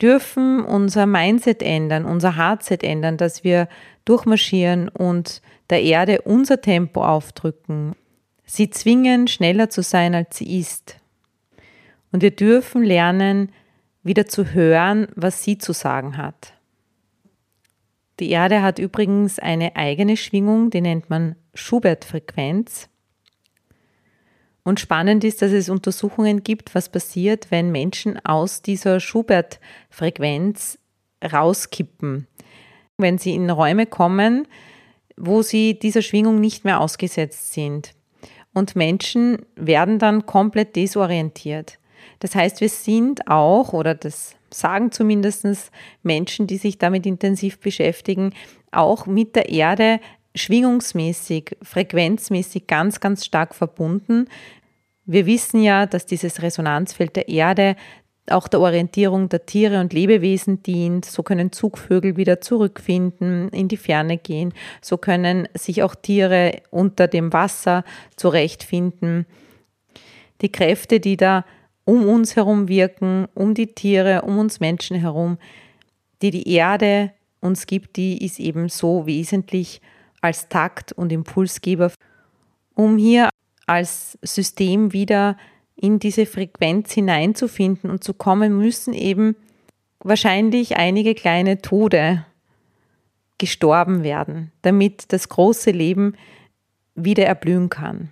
dürfen 0.02 0.64
unser 0.64 1.06
Mindset 1.06 1.64
ändern, 1.64 2.06
unser 2.06 2.36
Hardset 2.36 2.84
ändern, 2.84 3.18
dass 3.18 3.44
wir 3.44 3.68
durchmarschieren 4.06 4.90
und 4.90 5.42
der 5.70 5.82
Erde 5.84 6.22
unser 6.22 6.62
Tempo 6.62 7.04
aufdrücken. 7.04 7.96
Sie 8.46 8.70
zwingen, 8.70 9.28
schneller 9.28 9.70
zu 9.70 9.82
sein, 9.82 10.16
als 10.16 10.38
sie 10.38 10.60
ist. 10.60 10.98
Und 12.12 12.22
wir 12.22 12.32
dürfen 12.32 12.84
lernen, 12.84 13.52
wieder 14.04 14.26
zu 14.26 14.54
hören, 14.54 15.08
was 15.16 15.44
sie 15.44 15.58
zu 15.58 15.74
sagen 15.74 16.18
hat. 16.18 16.54
Die 18.20 18.32
Erde 18.32 18.62
hat 18.62 18.80
übrigens 18.80 19.38
eine 19.38 19.76
eigene 19.76 20.18
Schwingung, 20.18 20.70
die 20.70 20.82
nennt 20.82 21.10
man 21.10 21.36
Schubert-Frequenz. 21.54 22.90
Und 24.68 24.82
spannend 24.82 25.24
ist, 25.24 25.42
dass 25.42 25.54
es 25.54 25.70
Untersuchungen 25.70 26.44
gibt, 26.44 26.76
was 26.76 26.90
passiert, 26.90 27.52
wenn 27.52 27.72
Menschen 27.72 28.20
aus 28.26 28.62
dieser 28.62 29.00
Schubert-Frequenz 29.00 30.78
rauskippen. 31.24 32.28
Wenn 32.98 33.18
sie 33.18 33.34
in 33.34 33.50
Räume 33.50 33.86
kommen, 33.86 34.46
wo 35.16 35.42
sie 35.42 35.80
dieser 35.80 36.02
Schwingung 36.02 36.42
nicht 36.42 36.66
mehr 36.66 36.82
ausgesetzt 36.82 37.54
sind. 37.54 37.94
Und 38.54 38.76
Menschen 38.76 39.38
werden 39.56 40.00
dann 40.00 40.26
komplett 40.26 40.76
desorientiert. 40.76 41.80
Das 42.20 42.36
heißt, 42.36 42.60
wir 42.60 42.68
sind 42.68 43.26
auch, 43.30 43.72
oder 43.72 43.96
das 43.96 44.36
sagen 44.50 44.92
zumindest 44.92 45.72
Menschen, 46.04 46.46
die 46.46 46.58
sich 46.58 46.78
damit 46.78 47.06
intensiv 47.06 47.62
beschäftigen, 47.62 48.34
auch 48.72 49.06
mit 49.06 49.38
der 49.38 49.48
Erde 49.48 50.02
schwingungsmäßig, 50.38 51.58
frequenzmäßig 51.62 52.68
ganz, 52.68 53.00
ganz 53.00 53.26
stark 53.26 53.56
verbunden. 53.56 54.28
Wir 55.06 55.26
wissen 55.26 55.62
ja, 55.62 55.86
dass 55.86 56.06
dieses 56.06 56.42
Resonanzfeld 56.42 57.16
der 57.16 57.30
Erde 57.30 57.76
auch 58.30 58.48
der 58.48 58.60
Orientierung 58.60 59.30
der 59.30 59.46
Tiere 59.46 59.80
und 59.80 59.94
Lebewesen 59.94 60.62
dient. 60.64 61.06
So 61.06 61.24
können 61.24 61.52
Zugvögel 61.52 62.18
wieder 62.18 62.42
zurückfinden, 62.42 63.50
in 63.50 63.68
die 63.68 63.78
Ferne 63.78 64.18
gehen. 64.18 64.54
So 64.82 64.98
können 64.98 65.48
sich 65.54 65.84
auch 65.84 65.96
Tiere 65.96 66.62
unter 66.70 67.08
dem 67.08 67.32
Wasser 67.34 67.84
zurechtfinden. 68.16 69.26
Die 70.42 70.52
Kräfte, 70.52 71.00
die 71.00 71.18
da 71.18 71.46
um 71.86 72.08
uns 72.08 72.36
herum 72.36 72.68
wirken, 72.68 73.28
um 73.34 73.54
die 73.54 73.68
Tiere, 73.68 74.24
um 74.24 74.38
uns 74.38 74.60
Menschen 74.60 74.98
herum, 74.98 75.38
die 76.22 76.32
die 76.32 76.52
Erde 76.54 77.12
uns 77.40 77.66
gibt, 77.66 77.96
die 77.96 78.24
ist 78.24 78.40
eben 78.40 78.68
so 78.68 79.06
wesentlich 79.06 79.82
als 80.28 80.50
Takt- 80.50 80.92
und 80.92 81.12
Impulsgeber, 81.12 81.92
um 82.76 82.98
hier 82.98 83.30
als 83.66 84.18
System 84.22 84.94
wieder 84.94 85.38
in 85.76 86.00
diese 86.00 86.26
Frequenz 86.26 86.92
hineinzufinden 86.92 87.90
und 87.90 88.04
zu 88.04 88.14
kommen, 88.14 88.58
müssen 88.58 88.94
eben 88.94 89.36
wahrscheinlich 90.00 90.78
einige 90.78 91.16
kleine 91.16 91.62
Tode 91.62 92.26
gestorben 93.38 94.04
werden, 94.04 94.52
damit 94.64 95.14
das 95.14 95.30
große 95.30 95.72
Leben 95.72 96.16
wieder 96.96 97.26
erblühen 97.26 97.70
kann. 97.70 98.10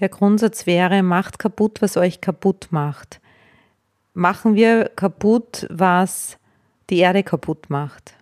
Der 0.00 0.08
Grundsatz 0.08 0.66
wäre, 0.66 1.02
macht 1.02 1.38
kaputt, 1.38 1.80
was 1.80 1.96
euch 1.96 2.20
kaputt 2.20 2.68
macht. 2.70 3.20
Machen 4.14 4.54
wir 4.54 4.90
kaputt, 4.96 5.66
was 5.70 6.38
die 6.90 6.98
Erde 6.98 7.22
kaputt 7.22 7.70
macht. 7.70 8.14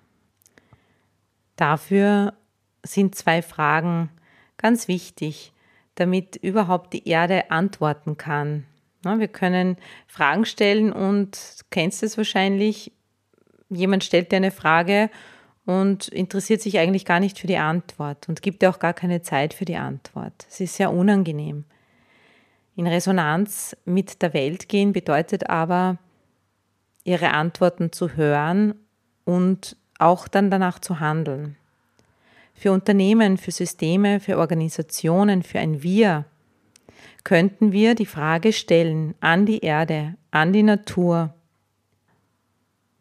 Dafür 1.56 2.34
sind 2.84 3.14
zwei 3.16 3.42
Fragen 3.42 4.10
ganz 4.56 4.86
wichtig 4.86 5.54
damit 5.94 6.36
überhaupt 6.36 6.92
die 6.92 7.08
Erde 7.08 7.50
antworten 7.50 8.16
kann. 8.16 8.64
Wir 9.02 9.28
können 9.28 9.76
Fragen 10.06 10.46
stellen 10.46 10.92
und 10.92 11.38
kennst 11.70 12.02
es 12.02 12.16
wahrscheinlich, 12.16 12.90
jemand 13.68 14.02
stellt 14.02 14.32
dir 14.32 14.36
eine 14.36 14.50
Frage 14.50 15.10
und 15.66 16.08
interessiert 16.08 16.62
sich 16.62 16.78
eigentlich 16.78 17.04
gar 17.04 17.20
nicht 17.20 17.38
für 17.38 17.46
die 17.46 17.58
Antwort 17.58 18.28
und 18.28 18.40
gibt 18.40 18.62
dir 18.62 18.70
auch 18.70 18.78
gar 18.78 18.94
keine 18.94 19.20
Zeit 19.20 19.52
für 19.52 19.66
die 19.66 19.76
Antwort. 19.76 20.46
Es 20.48 20.60
ist 20.60 20.76
sehr 20.76 20.90
unangenehm. 20.90 21.64
In 22.76 22.86
Resonanz 22.86 23.76
mit 23.84 24.22
der 24.22 24.32
Welt 24.32 24.68
gehen 24.68 24.92
bedeutet 24.92 25.50
aber, 25.50 25.98
ihre 27.04 27.32
Antworten 27.32 27.92
zu 27.92 28.16
hören 28.16 28.74
und 29.24 29.76
auch 29.98 30.28
dann 30.28 30.50
danach 30.50 30.78
zu 30.78 30.98
handeln 30.98 31.56
für 32.54 32.72
Unternehmen, 32.72 33.36
für 33.36 33.50
Systeme, 33.50 34.20
für 34.20 34.38
Organisationen, 34.38 35.42
für 35.42 35.58
ein 35.58 35.82
Wir, 35.82 36.24
könnten 37.24 37.72
wir 37.72 37.94
die 37.94 38.06
Frage 38.06 38.52
stellen 38.52 39.14
an 39.20 39.46
die 39.46 39.60
Erde, 39.60 40.14
an 40.30 40.52
die 40.52 40.62
Natur. 40.62 41.34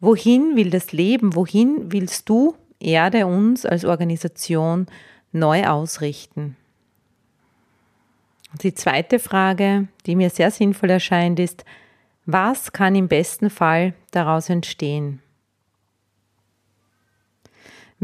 Wohin 0.00 0.56
will 0.56 0.70
das 0.70 0.92
Leben, 0.92 1.34
wohin 1.34 1.92
willst 1.92 2.28
du, 2.28 2.56
Erde, 2.80 3.26
uns 3.26 3.64
als 3.64 3.84
Organisation 3.84 4.86
neu 5.32 5.64
ausrichten? 5.64 6.56
Die 8.62 8.74
zweite 8.74 9.18
Frage, 9.18 9.88
die 10.06 10.16
mir 10.16 10.30
sehr 10.30 10.50
sinnvoll 10.50 10.90
erscheint, 10.90 11.40
ist, 11.40 11.64
was 12.26 12.72
kann 12.72 12.94
im 12.94 13.08
besten 13.08 13.50
Fall 13.50 13.94
daraus 14.10 14.48
entstehen? 14.48 15.20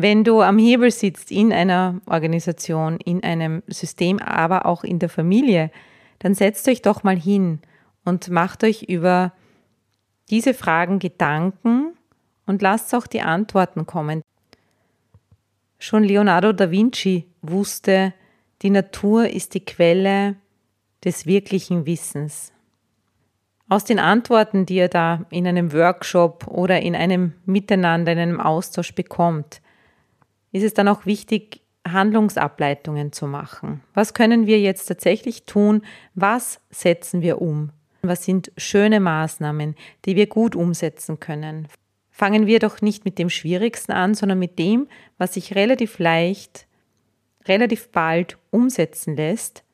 Wenn 0.03 0.25
du 0.25 0.41
am 0.41 0.57
Hebel 0.57 0.91
sitzt 0.91 1.31
in 1.31 1.53
einer 1.53 2.01
Organisation, 2.07 2.97
in 3.05 3.23
einem 3.23 3.63
System, 3.67 4.19
aber 4.19 4.65
auch 4.65 4.83
in 4.83 4.99
der 4.99 5.11
Familie, 5.11 5.71
dann 6.21 6.35
setzt 6.35 6.67
euch 6.69 6.81
doch 6.81 7.03
mal 7.03 7.19
hin 7.19 7.59
und 8.07 8.31
macht 8.31 8.65
euch 8.65 8.85
über 8.85 9.35
diese 10.31 10.55
Fragen 10.55 11.01
Gedanken 11.01 11.93
und 12.47 12.63
lasst 12.63 12.95
auch 12.95 13.07
die 13.07 13.21
Antworten 13.21 13.85
kommen. 13.85 14.23
Schon 15.79 16.05
Leonardo 16.05 16.55
da 16.55 16.71
Vinci 16.71 17.27
wusste, 17.43 18.15
die 18.63 18.71
Natur 18.71 19.29
ist 19.29 19.53
die 19.53 19.67
Quelle 19.67 20.37
des 21.05 21.27
wirklichen 21.27 21.85
Wissens. 21.85 22.55
Aus 23.69 23.85
den 23.85 23.99
Antworten, 23.99 24.65
die 24.65 24.79
er 24.79 24.89
da 24.89 25.27
in 25.29 25.47
einem 25.47 25.75
Workshop 25.75 26.47
oder 26.47 26.81
in 26.81 26.97
einem 26.97 27.35
Miteinander, 27.45 28.13
in 28.13 28.19
einem 28.19 28.41
Austausch 28.41 28.95
bekommt, 28.95 29.61
ist 30.53 30.65
es 30.65 30.75
dann 30.75 30.89
auch 30.89 31.07
wichtig, 31.07 31.63
Handlungsableitungen 31.87 33.13
zu 33.13 33.27
machen. 33.27 33.83
Was 33.95 34.15
können 34.15 34.47
wir 34.47 34.61
jetzt 34.61 34.87
tatsächlich 34.87 35.45
tun? 35.45 35.83
Was 36.15 36.61
setzen 36.71 37.23
wir 37.23 37.41
um? 37.41 37.71
Was 38.03 38.25
sind 38.25 38.53
schöne 38.57 39.01
Maßnahmen, 39.01 39.75
die 40.05 40.17
wir 40.17 40.27
gut 40.27 40.57
umsetzen 40.57 41.21
können? 41.21 41.69
Fangen 42.11 42.47
wir 42.47 42.59
doch 42.59 42.83
nicht 42.83 43.05
mit 43.05 43.19
dem 43.19 43.31
Schwierigsten 43.31 43.93
an, 43.93 44.15
sondern 44.15 44.39
mit 44.39 44.59
dem, 44.59 44.89
was 45.17 45.35
sich 45.35 45.55
relativ 45.55 45.99
leicht, 45.99 46.67
relativ 47.47 47.89
bald 47.91 48.37
umsetzen 48.51 49.17
lässt 49.17 49.65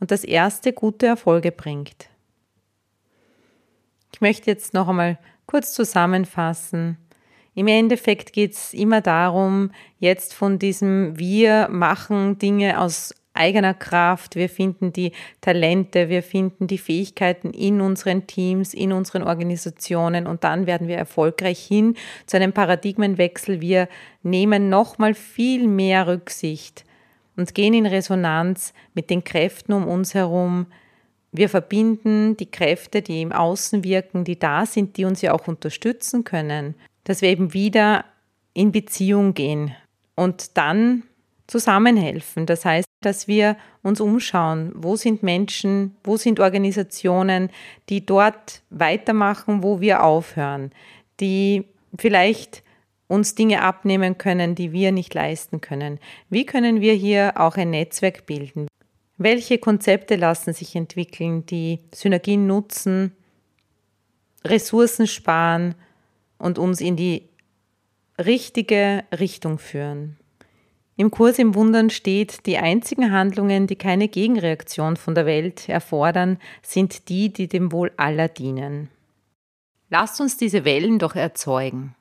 und 0.00 0.10
das 0.10 0.24
erste 0.24 0.72
gute 0.72 1.06
Erfolge 1.06 1.50
bringt. 1.50 2.10
Ich 4.12 4.20
möchte 4.20 4.50
jetzt 4.50 4.74
noch 4.74 4.88
einmal 4.88 5.18
kurz 5.46 5.72
zusammenfassen, 5.72 6.98
im 7.54 7.68
Endeffekt 7.68 8.32
geht 8.32 8.52
es 8.52 8.74
immer 8.74 9.00
darum, 9.00 9.70
jetzt 9.98 10.34
von 10.34 10.58
diesem 10.58 11.18
Wir 11.18 11.68
machen 11.70 12.38
Dinge 12.38 12.80
aus 12.80 13.14
eigener 13.32 13.74
Kraft, 13.74 14.36
wir 14.36 14.48
finden 14.48 14.92
die 14.92 15.12
Talente, 15.40 16.08
wir 16.08 16.22
finden 16.22 16.66
die 16.66 16.78
Fähigkeiten 16.78 17.50
in 17.50 17.80
unseren 17.80 18.26
Teams, 18.26 18.74
in 18.74 18.92
unseren 18.92 19.22
Organisationen 19.22 20.26
und 20.26 20.44
dann 20.44 20.66
werden 20.66 20.88
wir 20.88 20.96
erfolgreich 20.96 21.58
hin 21.64 21.96
zu 22.26 22.36
einem 22.36 22.52
Paradigmenwechsel. 22.52 23.60
Wir 23.60 23.88
nehmen 24.22 24.68
nochmal 24.68 25.14
viel 25.14 25.66
mehr 25.66 26.06
Rücksicht 26.06 26.84
und 27.36 27.54
gehen 27.54 27.74
in 27.74 27.86
Resonanz 27.86 28.72
mit 28.94 29.10
den 29.10 29.24
Kräften 29.24 29.72
um 29.72 29.88
uns 29.88 30.14
herum. 30.14 30.66
Wir 31.32 31.48
verbinden 31.48 32.36
die 32.36 32.50
Kräfte, 32.50 33.02
die 33.02 33.20
im 33.20 33.32
Außen 33.32 33.82
wirken, 33.82 34.22
die 34.22 34.38
da 34.38 34.64
sind, 34.64 34.96
die 34.96 35.04
uns 35.04 35.20
ja 35.22 35.32
auch 35.32 35.48
unterstützen 35.48 36.22
können 36.22 36.76
dass 37.04 37.22
wir 37.22 37.28
eben 37.28 37.52
wieder 37.52 38.04
in 38.54 38.72
Beziehung 38.72 39.34
gehen 39.34 39.74
und 40.14 40.56
dann 40.56 41.04
zusammenhelfen. 41.46 42.46
Das 42.46 42.64
heißt, 42.64 42.88
dass 43.00 43.28
wir 43.28 43.56
uns 43.82 44.00
umschauen, 44.00 44.72
wo 44.74 44.96
sind 44.96 45.22
Menschen, 45.22 45.94
wo 46.02 46.16
sind 46.16 46.40
Organisationen, 46.40 47.50
die 47.88 48.06
dort 48.06 48.62
weitermachen, 48.70 49.62
wo 49.62 49.80
wir 49.80 50.02
aufhören, 50.02 50.72
die 51.20 51.64
vielleicht 51.98 52.62
uns 53.06 53.34
Dinge 53.34 53.62
abnehmen 53.62 54.16
können, 54.16 54.54
die 54.54 54.72
wir 54.72 54.90
nicht 54.90 55.12
leisten 55.12 55.60
können. 55.60 56.00
Wie 56.30 56.46
können 56.46 56.80
wir 56.80 56.94
hier 56.94 57.34
auch 57.36 57.56
ein 57.56 57.70
Netzwerk 57.70 58.24
bilden? 58.26 58.66
Welche 59.18 59.58
Konzepte 59.58 60.16
lassen 60.16 60.54
sich 60.54 60.74
entwickeln, 60.74 61.46
die 61.46 61.80
Synergien 61.94 62.46
nutzen, 62.46 63.12
Ressourcen 64.44 65.06
sparen 65.06 65.74
und 66.38 66.58
uns 66.58 66.80
in 66.80 66.96
die 66.96 67.28
richtige 68.18 69.04
Richtung 69.18 69.58
führen? 69.58 70.16
Im 70.96 71.10
Kurs 71.10 71.40
im 71.40 71.56
Wundern 71.56 71.90
steht, 71.90 72.46
die 72.46 72.56
einzigen 72.56 73.10
Handlungen, 73.10 73.66
die 73.66 73.74
keine 73.74 74.06
Gegenreaktion 74.06 74.96
von 74.96 75.16
der 75.16 75.26
Welt 75.26 75.68
erfordern, 75.68 76.38
sind 76.62 77.08
die, 77.08 77.32
die 77.32 77.48
dem 77.48 77.72
Wohl 77.72 77.90
aller 77.96 78.28
dienen. 78.28 78.90
Lasst 79.90 80.20
uns 80.20 80.36
diese 80.36 80.64
Wellen 80.64 81.00
doch 81.00 81.16
erzeugen. 81.16 81.96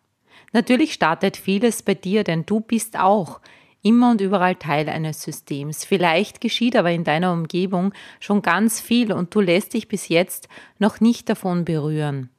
Natürlich 0.52 0.94
startet 0.94 1.38
vieles 1.38 1.82
bei 1.82 1.96
dir, 1.96 2.24
denn 2.24 2.46
du 2.46 2.60
bist 2.60 2.98
auch 3.00 3.40
immer 3.82 4.12
und 4.12 4.22
überall 4.22 4.56
Teil 4.56 4.88
eines 4.88 5.24
Systems. 5.24 5.84
Vielleicht 5.86 6.40
geschieht 6.40 6.76
aber 6.76 6.92
in 6.92 7.04
deiner 7.04 7.34
Umgebung 7.34 7.94
schon 8.20 8.44
ganz 8.44 8.80
viel 8.80 9.12
und 9.12 9.34
du 9.34 9.42
lässt 9.42 9.74
dich 9.74 9.88
bis 9.88 10.08
jetzt 10.08 10.48
noch 10.78 11.02
nicht 11.02 11.30
davon 11.30 11.66
berühren. 11.66 12.30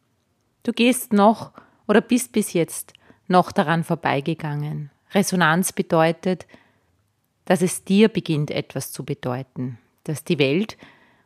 Du 0.63 0.73
gehst 0.73 1.13
noch 1.13 1.53
oder 1.87 2.01
bist 2.01 2.33
bis 2.33 2.53
jetzt 2.53 2.93
noch 3.29 3.53
daran 3.53 3.85
vorbeigegangen. 3.85 4.91
Resonanz 5.13 5.73
bedeutet, 5.73 6.47
dass 7.45 7.63
es 7.63 7.85
dir 7.85 8.09
beginnt 8.09 8.51
etwas 8.51 8.93
zu 8.93 9.05
bedeuten, 9.05 9.79
dass 10.05 10.25
die 10.25 10.39
Welt 10.39 10.77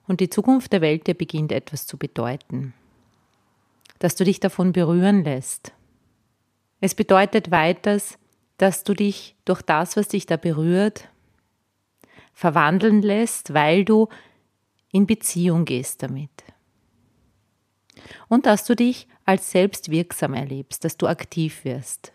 und 0.07 0.21
die 0.21 0.31
Zukunft 0.31 0.73
der 0.73 0.81
Welt 0.81 1.07
dir 1.07 1.15
beginnt 1.15 1.53
etwas 1.53 1.87
zu 1.87 1.97
bedeuten, 1.97 2.75
dass 3.99 4.17
du 4.17 4.25
dich 4.25 4.41
davon 4.41 4.73
berühren 4.73 5.25
lässt. 5.25 5.73
Es 6.81 6.95
bedeutet 6.95 7.51
weiters, 7.51 8.19
dass 8.57 8.85
du 8.85 8.95
dich 8.95 9.37
durch 9.45 9.63
das, 9.63 9.97
was 9.97 10.09
dich 10.09 10.27
da 10.27 10.37
berührt, 10.37 11.09
verwandeln 12.35 13.03
lässt, 13.03 13.55
weil 13.55 13.85
du 13.85 14.09
in 14.93 15.07
Beziehung 15.07 15.65
gehst 15.65 16.03
damit. 16.03 16.31
Und 18.29 18.47
dass 18.47 18.65
du 18.65 18.75
dich 18.75 19.07
als 19.25 19.51
selbstwirksam 19.51 20.35
erlebst, 20.35 20.85
dass 20.85 20.97
du 20.97 21.07
aktiv 21.07 21.65
wirst. 21.65 22.13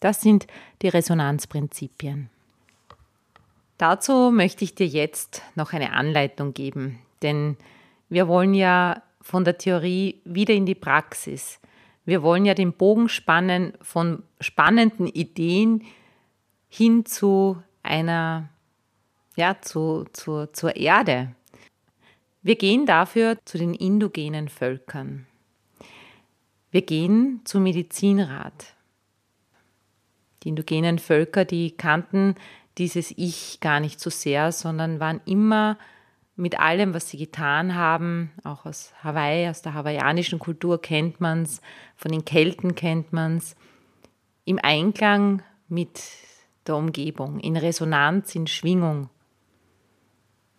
Das 0.00 0.20
sind 0.20 0.46
die 0.82 0.88
Resonanzprinzipien. 0.88 2.30
Dazu 3.78 4.30
möchte 4.30 4.64
ich 4.64 4.74
dir 4.74 4.86
jetzt 4.86 5.42
noch 5.54 5.72
eine 5.72 5.92
Anleitung 5.92 6.54
geben, 6.54 7.00
denn 7.22 7.56
wir 8.08 8.28
wollen 8.28 8.54
ja 8.54 9.02
von 9.20 9.44
der 9.44 9.58
Theorie 9.58 10.20
wieder 10.24 10.54
in 10.54 10.66
die 10.66 10.74
Praxis. 10.74 11.58
Wir 12.04 12.22
wollen 12.22 12.44
ja 12.44 12.54
den 12.54 12.74
Bogen 12.74 13.08
spannen 13.08 13.72
von 13.80 14.22
spannenden 14.40 15.06
Ideen 15.06 15.82
hin 16.68 17.06
zu 17.06 17.62
einer, 17.82 18.48
ja, 19.36 19.56
zu, 19.60 20.04
zu, 20.12 20.52
zur 20.52 20.76
Erde. 20.76 21.34
Wir 22.44 22.56
gehen 22.56 22.84
dafür 22.84 23.38
zu 23.46 23.56
den 23.56 23.72
indogenen 23.72 24.50
Völkern. 24.50 25.26
Wir 26.70 26.82
gehen 26.82 27.40
zum 27.44 27.62
Medizinrat. 27.62 28.74
Die 30.42 30.50
indogenen 30.50 30.98
Völker, 30.98 31.46
die 31.46 31.70
kannten 31.70 32.34
dieses 32.76 33.14
Ich 33.16 33.60
gar 33.60 33.80
nicht 33.80 33.98
so 33.98 34.10
sehr, 34.10 34.52
sondern 34.52 35.00
waren 35.00 35.22
immer 35.24 35.78
mit 36.36 36.60
allem, 36.60 36.92
was 36.92 37.08
sie 37.08 37.16
getan 37.16 37.76
haben, 37.76 38.30
auch 38.44 38.66
aus 38.66 38.92
Hawaii, 39.02 39.48
aus 39.48 39.62
der 39.62 39.72
hawaiianischen 39.72 40.38
Kultur 40.38 40.82
kennt 40.82 41.22
man 41.22 41.44
es, 41.44 41.62
von 41.96 42.12
den 42.12 42.26
Kelten 42.26 42.74
kennt 42.74 43.10
man 43.14 43.38
es, 43.38 43.56
im 44.44 44.58
Einklang 44.62 45.42
mit 45.68 46.02
der 46.66 46.76
Umgebung, 46.76 47.40
in 47.40 47.56
Resonanz, 47.56 48.34
in 48.34 48.46
Schwingung. 48.46 49.08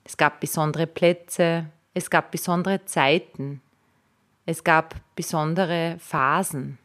Es 0.04 0.18
gab 0.18 0.40
besondere 0.40 0.88
Plätze, 0.88 1.70
es 1.96 2.10
gab 2.10 2.30
besondere 2.30 2.86
Zeiten, 2.86 3.62
es 4.46 4.64
gab 4.64 4.96
besondere 5.16 5.96
Phasen. 6.00 6.78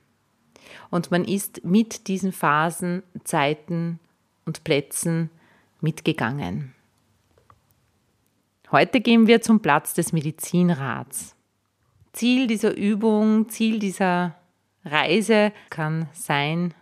Und 0.88 1.10
man 1.10 1.24
ist 1.24 1.64
mit 1.64 2.06
diesen 2.06 2.32
Phasen, 2.32 3.02
Zeiten 3.24 3.98
und 4.46 4.64
Plätzen 4.64 5.30
mitgegangen. 5.80 6.74
Heute 8.70 9.00
gehen 9.00 9.26
wir 9.26 9.42
zum 9.42 9.60
Platz 9.60 9.94
des 9.94 10.12
Medizinrats. 10.12 11.34
Ziel 12.12 12.46
dieser 12.46 12.76
Übung, 12.76 13.48
Ziel 13.48 13.80
dieser 13.80 14.36
Reise 14.84 15.52
kann 15.70 16.08
sein, 16.12 16.72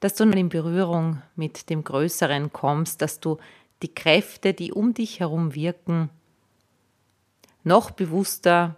dass 0.00 0.16
du 0.16 0.24
in 0.24 0.48
Berührung 0.48 1.22
mit 1.36 1.70
dem 1.70 1.84
Größeren 1.84 2.52
kommst, 2.52 3.00
dass 3.00 3.20
du 3.20 3.38
die 3.82 3.94
Kräfte, 3.94 4.54
die 4.54 4.72
um 4.72 4.92
dich 4.92 5.20
herum 5.20 5.54
wirken, 5.54 6.10
noch 7.64 7.90
bewusster 7.90 8.76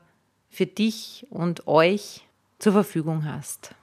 für 0.49 0.67
dich 0.67 1.27
und 1.31 1.67
euch 1.67 2.27
zur 2.59 2.73
Verfügung 2.73 3.25
hast. 3.25 3.75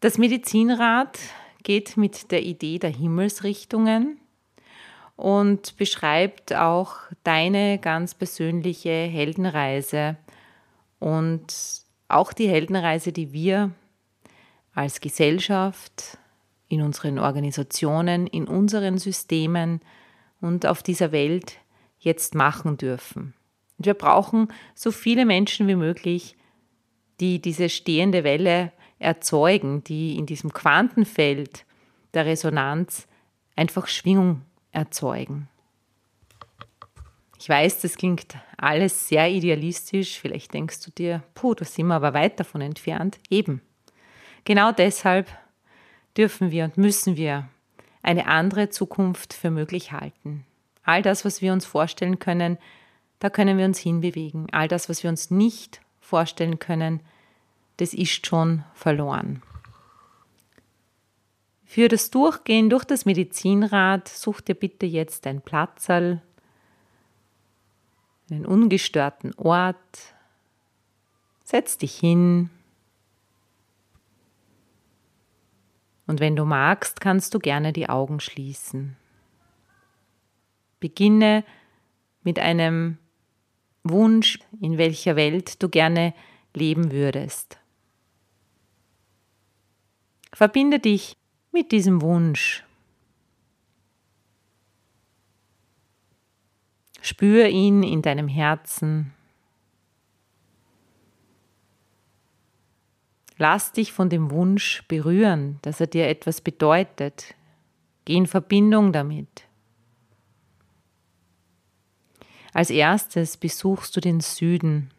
Das 0.00 0.18
Medizinrad 0.18 1.18
geht 1.62 1.96
mit 1.96 2.30
der 2.30 2.42
Idee 2.42 2.78
der 2.78 2.90
Himmelsrichtungen 2.90 4.20
und 5.16 5.76
beschreibt 5.76 6.54
auch 6.54 6.96
deine 7.22 7.78
ganz 7.78 8.14
persönliche 8.14 8.90
Heldenreise 8.90 10.16
und 10.98 11.46
auch 12.08 12.32
die 12.32 12.48
Heldenreise, 12.48 13.12
die 13.12 13.32
wir 13.32 13.70
als 14.74 15.00
Gesellschaft 15.00 16.18
in 16.68 16.82
unseren 16.82 17.18
Organisationen, 17.18 18.26
in 18.26 18.48
unseren 18.48 18.98
Systemen 18.98 19.80
und 20.44 20.66
auf 20.66 20.82
dieser 20.82 21.10
Welt 21.10 21.58
jetzt 21.98 22.34
machen 22.34 22.76
dürfen. 22.76 23.32
Und 23.78 23.86
wir 23.86 23.94
brauchen 23.94 24.48
so 24.74 24.90
viele 24.90 25.24
Menschen 25.24 25.66
wie 25.68 25.74
möglich, 25.74 26.36
die 27.18 27.40
diese 27.40 27.70
stehende 27.70 28.24
Welle 28.24 28.72
erzeugen, 28.98 29.82
die 29.84 30.16
in 30.16 30.26
diesem 30.26 30.52
Quantenfeld 30.52 31.64
der 32.12 32.26
Resonanz 32.26 33.08
einfach 33.56 33.86
Schwingung 33.86 34.42
erzeugen. 34.70 35.48
Ich 37.38 37.48
weiß, 37.48 37.80
das 37.80 37.96
klingt 37.96 38.36
alles 38.58 39.08
sehr 39.08 39.30
idealistisch. 39.30 40.18
Vielleicht 40.18 40.52
denkst 40.52 40.80
du 40.84 40.90
dir, 40.90 41.22
puh, 41.34 41.54
da 41.54 41.64
sind 41.64 41.86
wir 41.86 41.94
aber 41.94 42.14
weit 42.14 42.38
davon 42.38 42.60
entfernt. 42.60 43.18
Eben. 43.30 43.60
Genau 44.44 44.72
deshalb 44.72 45.26
dürfen 46.16 46.50
wir 46.50 46.64
und 46.64 46.76
müssen 46.76 47.16
wir 47.16 47.48
eine 48.04 48.26
andere 48.26 48.68
Zukunft 48.68 49.32
für 49.32 49.50
möglich 49.50 49.92
halten. 49.92 50.44
All 50.84 51.02
das, 51.02 51.24
was 51.24 51.40
wir 51.40 51.52
uns 51.52 51.64
vorstellen 51.64 52.18
können, 52.18 52.58
da 53.18 53.30
können 53.30 53.56
wir 53.56 53.64
uns 53.64 53.78
hinbewegen. 53.78 54.46
All 54.52 54.68
das, 54.68 54.88
was 54.88 55.02
wir 55.02 55.10
uns 55.10 55.30
nicht 55.30 55.80
vorstellen 56.00 56.58
können, 56.58 57.00
das 57.78 57.94
ist 57.94 58.26
schon 58.26 58.64
verloren. 58.74 59.42
Für 61.64 61.88
das 61.88 62.10
Durchgehen 62.10 62.68
durch 62.70 62.84
das 62.84 63.06
Medizinrad 63.06 64.06
such 64.06 64.42
dir 64.42 64.54
bitte 64.54 64.86
jetzt 64.86 65.26
ein 65.26 65.40
Platzerl, 65.40 66.22
einen 68.30 68.46
ungestörten 68.46 69.34
Ort, 69.34 70.14
setz 71.42 71.78
dich 71.78 71.96
hin 71.96 72.50
und 76.06 76.20
wenn 76.20 76.36
du 76.36 76.44
magst, 76.44 77.00
kannst 77.00 77.34
du 77.34 77.38
gerne 77.38 77.72
die 77.72 77.88
Augen 77.88 78.20
schließen. 78.20 78.96
Beginne 80.80 81.44
mit 82.22 82.38
einem 82.38 82.98
Wunsch, 83.84 84.38
in 84.60 84.76
welcher 84.76 85.16
Welt 85.16 85.62
du 85.62 85.68
gerne 85.68 86.14
leben 86.52 86.90
würdest. 86.90 87.58
Verbinde 90.32 90.78
dich 90.80 91.16
mit 91.52 91.72
diesem 91.72 92.02
Wunsch. 92.02 92.64
Spür 97.00 97.48
ihn 97.48 97.82
in 97.82 98.02
deinem 98.02 98.28
Herzen. 98.28 99.13
Lass 103.36 103.72
dich 103.72 103.92
von 103.92 104.08
dem 104.08 104.30
Wunsch 104.30 104.84
berühren, 104.86 105.58
dass 105.62 105.80
er 105.80 105.88
dir 105.88 106.08
etwas 106.08 106.40
bedeutet. 106.40 107.34
Geh 108.04 108.14
in 108.16 108.26
Verbindung 108.26 108.92
damit. 108.92 109.44
Als 112.52 112.70
erstes 112.70 113.36
besuchst 113.36 113.96
du 113.96 114.00
den 114.00 114.20
Süden. 114.20 114.90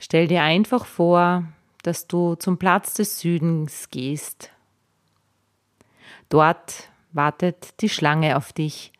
Stell 0.00 0.26
dir 0.26 0.42
einfach 0.42 0.86
vor, 0.86 1.44
dass 1.82 2.08
du 2.08 2.34
zum 2.34 2.58
Platz 2.58 2.94
des 2.94 3.20
Südens 3.20 3.90
gehst. 3.90 4.50
Dort 6.28 6.90
wartet 7.12 7.80
die 7.80 7.88
Schlange 7.88 8.36
auf 8.36 8.52
dich. 8.52 8.92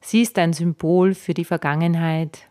Sie 0.00 0.22
ist 0.22 0.38
ein 0.38 0.52
Symbol 0.52 1.14
für 1.14 1.34
die 1.34 1.44
Vergangenheit. 1.44 2.48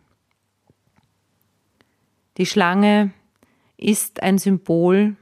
Die 2.38 2.46
Schlange 2.46 3.12
ist 3.78 4.22
ein 4.22 4.38
Symbol 4.38 5.16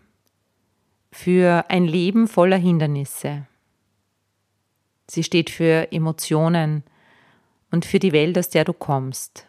für 1.12 1.66
ein 1.70 1.86
Leben 1.86 2.28
voller 2.28 2.58
Hindernisse. 2.58 3.46
Sie 5.08 5.24
steht 5.24 5.50
für 5.50 5.92
Emotionen 5.92 6.84
und 7.70 7.86
für 7.86 8.00
die 8.00 8.14
Welt, 8.14 8.38
aus 8.38 8.50
der 8.50 8.66
du 8.66 8.74
kommst. 8.74 9.48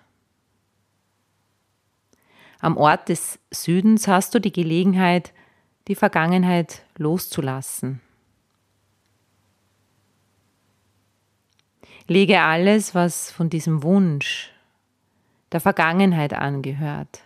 Am 2.60 2.76
Ort 2.76 3.08
des 3.08 3.38
Südens 3.50 4.08
hast 4.08 4.34
du 4.34 4.40
die 4.40 4.52
Gelegenheit, 4.52 5.32
die 5.88 5.94
Vergangenheit 5.94 6.84
loszulassen. 6.96 8.00
Lege 12.06 12.40
alles, 12.42 12.94
was 12.94 13.30
von 13.30 13.48
diesem 13.48 13.82
Wunsch 13.82 14.50
der 15.52 15.60
Vergangenheit 15.60 16.34
angehört, 16.34 17.23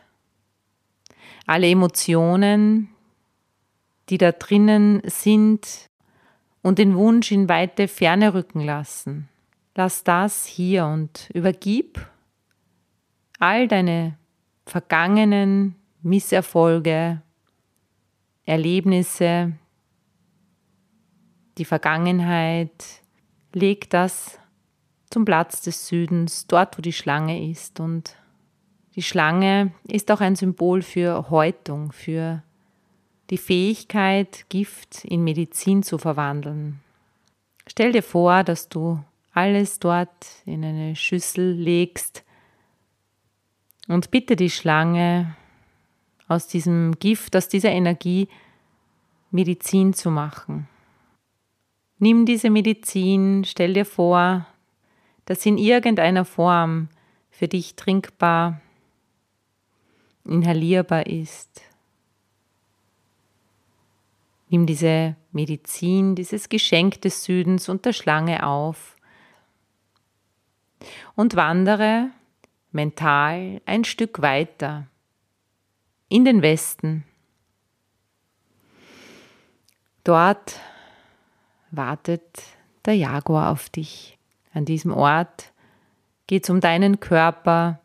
alle 1.48 1.70
Emotionen, 1.70 2.90
die 4.10 4.18
da 4.18 4.32
drinnen 4.32 5.00
sind 5.06 5.88
und 6.62 6.78
den 6.78 6.94
Wunsch 6.94 7.32
in 7.32 7.48
weite 7.48 7.88
Ferne 7.88 8.34
rücken 8.34 8.60
lassen. 8.60 9.28
Lass 9.74 10.04
das 10.04 10.44
hier 10.44 10.84
und 10.84 11.30
übergib 11.32 12.06
all 13.38 13.66
deine 13.66 14.18
vergangenen 14.66 15.74
Misserfolge, 16.02 17.22
Erlebnisse, 18.44 19.52
die 21.56 21.64
Vergangenheit, 21.64 23.02
leg 23.52 23.88
das 23.88 24.38
zum 25.10 25.24
Platz 25.24 25.62
des 25.62 25.86
Südens, 25.86 26.46
dort 26.46 26.76
wo 26.76 26.82
die 26.82 26.92
Schlange 26.92 27.50
ist. 27.50 27.80
Und 27.80 28.16
die 28.98 29.04
Schlange 29.04 29.70
ist 29.86 30.10
auch 30.10 30.20
ein 30.20 30.34
Symbol 30.34 30.82
für 30.82 31.30
Häutung, 31.30 31.92
für 31.92 32.42
die 33.30 33.38
Fähigkeit, 33.38 34.44
Gift 34.48 35.04
in 35.04 35.22
Medizin 35.22 35.84
zu 35.84 35.98
verwandeln. 35.98 36.80
Stell 37.68 37.92
dir 37.92 38.02
vor, 38.02 38.42
dass 38.42 38.68
du 38.68 38.98
alles 39.32 39.78
dort 39.78 40.26
in 40.46 40.64
eine 40.64 40.96
Schüssel 40.96 41.52
legst 41.52 42.24
und 43.86 44.10
bitte 44.10 44.34
die 44.34 44.50
Schlange 44.50 45.36
aus 46.26 46.48
diesem 46.48 46.98
Gift, 46.98 47.36
aus 47.36 47.48
dieser 47.48 47.70
Energie 47.70 48.26
Medizin 49.30 49.94
zu 49.94 50.10
machen. 50.10 50.66
Nimm 52.00 52.26
diese 52.26 52.50
Medizin, 52.50 53.44
stell 53.44 53.74
dir 53.74 53.86
vor, 53.86 54.48
dass 55.24 55.42
sie 55.42 55.50
in 55.50 55.58
irgendeiner 55.58 56.24
Form 56.24 56.88
für 57.30 57.46
dich 57.46 57.76
trinkbar, 57.76 58.60
inhalierbar 60.28 61.06
ist. 61.06 61.62
Nimm 64.50 64.66
diese 64.66 65.16
Medizin, 65.32 66.14
dieses 66.14 66.48
Geschenk 66.48 67.02
des 67.02 67.24
Südens 67.24 67.68
und 67.68 67.84
der 67.84 67.92
Schlange 67.92 68.46
auf 68.46 68.96
und 71.14 71.36
wandere 71.36 72.10
mental 72.72 73.60
ein 73.66 73.84
Stück 73.84 74.22
weiter 74.22 74.86
in 76.08 76.24
den 76.24 76.42
Westen. 76.42 77.04
Dort 80.04 80.60
wartet 81.70 82.42
der 82.86 82.94
Jaguar 82.94 83.50
auf 83.50 83.68
dich. 83.68 84.18
An 84.54 84.64
diesem 84.64 84.92
Ort 84.92 85.52
geht 86.26 86.44
es 86.44 86.50
um 86.50 86.60
deinen 86.60 87.00
Körper 87.00 87.80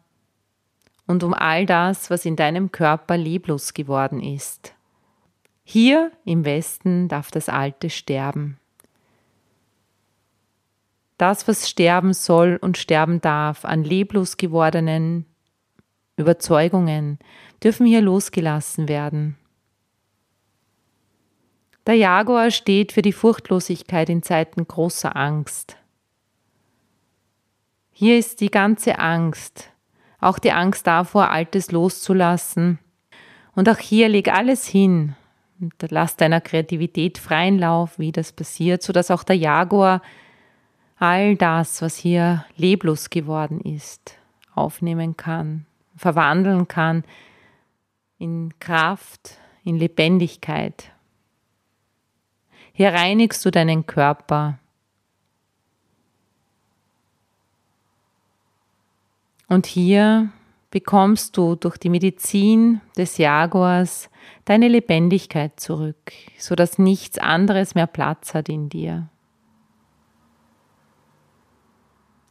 und 1.07 1.23
um 1.23 1.33
all 1.33 1.65
das, 1.65 2.09
was 2.09 2.25
in 2.25 2.35
deinem 2.35 2.71
Körper 2.71 3.17
leblos 3.17 3.73
geworden 3.73 4.21
ist. 4.21 4.73
Hier 5.63 6.11
im 6.25 6.45
Westen 6.45 7.07
darf 7.07 7.31
das 7.31 7.49
Alte 7.49 7.89
sterben. 7.89 8.57
Das, 11.17 11.47
was 11.47 11.69
sterben 11.69 12.13
soll 12.13 12.57
und 12.61 12.77
sterben 12.77 13.21
darf 13.21 13.65
an 13.65 13.83
leblos 13.83 14.37
gewordenen 14.37 15.25
Überzeugungen, 16.17 17.19
dürfen 17.63 17.85
hier 17.85 18.01
losgelassen 18.01 18.87
werden. 18.87 19.37
Der 21.85 21.95
Jaguar 21.95 22.51
steht 22.51 22.91
für 22.93 23.01
die 23.01 23.13
Furchtlosigkeit 23.13 24.09
in 24.09 24.23
Zeiten 24.23 24.67
großer 24.67 25.15
Angst. 25.15 25.77
Hier 27.91 28.17
ist 28.17 28.41
die 28.41 28.49
ganze 28.49 28.99
Angst, 28.99 29.72
auch 30.23 30.39
die 30.39 30.51
Angst 30.51 30.87
davor, 30.87 31.29
Altes 31.29 31.71
loszulassen. 31.71 32.79
Und 33.55 33.69
auch 33.69 33.77
hier 33.77 34.09
leg 34.09 34.33
alles 34.33 34.65
hin, 34.67 35.15
und 35.59 35.73
lass 35.91 36.17
deiner 36.17 36.41
Kreativität 36.41 37.17
freien 37.17 37.57
Lauf, 37.57 37.97
wie 37.97 38.11
das 38.11 38.33
passiert, 38.33 38.81
sodass 38.83 39.11
auch 39.11 39.23
der 39.23 39.37
Jaguar 39.37 40.01
all 40.97 41.35
das, 41.35 41.81
was 41.81 41.95
hier 41.95 42.45
leblos 42.55 43.09
geworden 43.09 43.61
ist, 43.61 44.17
aufnehmen 44.55 45.15
kann, 45.15 45.65
verwandeln 45.95 46.67
kann 46.67 47.03
in 48.17 48.53
Kraft, 48.59 49.37
in 49.63 49.77
Lebendigkeit. 49.77 50.91
Hier 52.73 52.93
reinigst 52.93 53.45
du 53.45 53.51
deinen 53.51 53.85
Körper. 53.85 54.59
Und 59.47 59.65
hier 59.65 60.31
bekommst 60.71 61.37
du 61.37 61.55
durch 61.55 61.77
die 61.77 61.89
Medizin 61.89 62.81
des 62.97 63.17
Jaguars 63.17 64.09
deine 64.45 64.67
Lebendigkeit 64.67 65.59
zurück, 65.59 66.13
sodass 66.39 66.79
nichts 66.79 67.19
anderes 67.19 67.75
mehr 67.75 67.87
Platz 67.87 68.33
hat 68.33 68.49
in 68.49 68.69
dir. 68.69 69.09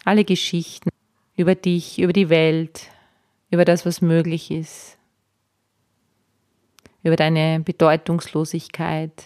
Alle 0.05 0.25
Geschichten 0.25 0.91
über 1.37 1.55
dich, 1.55 2.01
über 2.01 2.13
die 2.13 2.29
Welt, 2.29 2.89
über 3.51 3.65
das, 3.65 3.87
was 3.87 4.01
möglich 4.01 4.51
ist, 4.51 4.99
über 7.05 7.15
deine 7.15 7.61
Bedeutungslosigkeit 7.61 9.25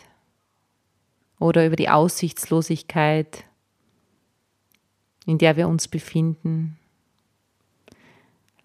oder 1.39 1.67
über 1.67 1.77
die 1.77 1.89
Aussichtslosigkeit, 1.89 3.45
in 5.25 5.39
der 5.39 5.57
wir 5.57 5.69
uns 5.69 5.89
befinden. 5.89 6.79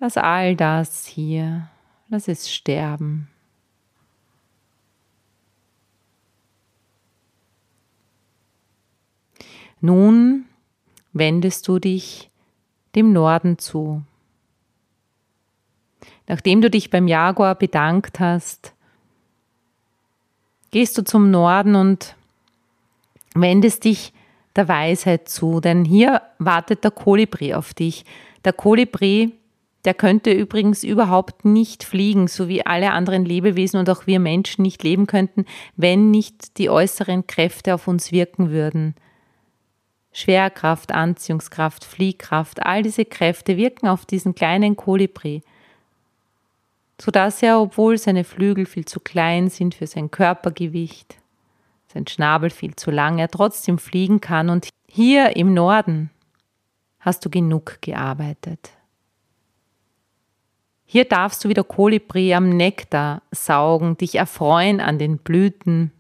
Lass 0.02 0.18
all 0.18 0.56
das 0.56 1.06
hier, 1.06 1.70
lass 2.10 2.28
es 2.28 2.52
sterben. 2.52 3.30
Nun 9.80 10.46
wendest 11.14 11.68
du 11.68 11.78
dich 11.78 12.32
dem 12.96 13.14
Norden 13.14 13.60
zu. 13.60 14.02
Nachdem 16.28 16.62
du 16.62 16.72
dich 16.72 16.90
beim 16.90 17.08
Jaguar 17.08 17.54
bedankt 17.54 18.20
hast, 18.20 18.74
gehst 20.72 20.98
du 20.98 21.04
zum 21.04 21.30
Norden 21.30 21.76
und 21.76 22.16
wendest 23.36 23.84
dich 23.84 24.14
der 24.56 24.68
Weisheit 24.68 25.30
zu, 25.30 25.60
denn 25.60 25.86
hier 25.86 26.24
wartet 26.40 26.84
der 26.84 26.90
Kolibri 26.90 27.54
auf 27.54 27.76
dich. 27.76 28.04
Der 28.44 28.54
Kolibri 28.54 29.38
der 29.86 29.94
könnte 29.94 30.32
übrigens 30.32 30.84
überhaupt 30.84 31.44
nicht 31.44 31.84
fliegen, 31.84 32.28
so 32.28 32.48
wie 32.48 32.66
alle 32.66 32.92
anderen 32.92 33.26
Lebewesen 33.26 33.80
und 33.80 33.90
auch 33.90 34.06
wir 34.06 34.20
Menschen 34.20 34.62
nicht 34.62 34.84
leben 34.84 35.08
könnten, 35.08 35.46
wenn 35.76 36.12
nicht 36.12 36.58
die 36.58 36.70
äußeren 36.70 37.26
Kräfte 37.26 37.74
auf 37.74 37.88
uns 37.88 38.12
wirken 38.12 38.52
würden. 38.52 38.96
Schwerkraft, 40.14 40.92
Anziehungskraft, 40.92 41.86
Fliehkraft, 41.86 42.64
all 42.64 42.84
diese 42.84 43.06
Kräfte 43.06 43.58
wirken 43.58 43.88
auf 43.88 44.06
diesen 44.06 44.36
kleinen 44.36 44.76
Kolibri, 44.76 45.42
sodass 47.00 47.42
er, 47.42 47.60
obwohl 47.60 47.98
seine 47.98 48.24
Flügel 48.24 48.66
viel 48.66 48.86
zu 48.86 49.00
klein 49.00 49.50
sind 49.50 49.74
für 49.74 49.88
sein 49.88 50.12
Körpergewicht, 50.12 51.18
sein 51.88 52.06
Schnabel 52.08 52.50
viel 52.50 52.76
zu 52.76 52.92
lang, 52.92 53.20
er 53.20 53.30
trotzdem 53.30 53.78
fliegen 53.78 54.22
kann. 54.22 54.50
Und 54.50 54.70
hier 54.88 55.36
im 55.36 55.54
Norden 55.54 56.12
hast 57.00 57.26
du 57.26 57.30
genug 57.30 57.82
gearbeitet. 57.82 58.72
Hier 60.94 61.06
darfst 61.06 61.46
du 61.46 61.48
wieder 61.48 61.64
Kolibri 61.64 62.34
am 62.34 62.50
Nektar 62.50 63.22
saugen, 63.32 63.96
dich 63.96 64.16
erfreuen 64.16 64.82
an 64.82 65.00
den 65.00 65.20
Blüten. 65.20 65.94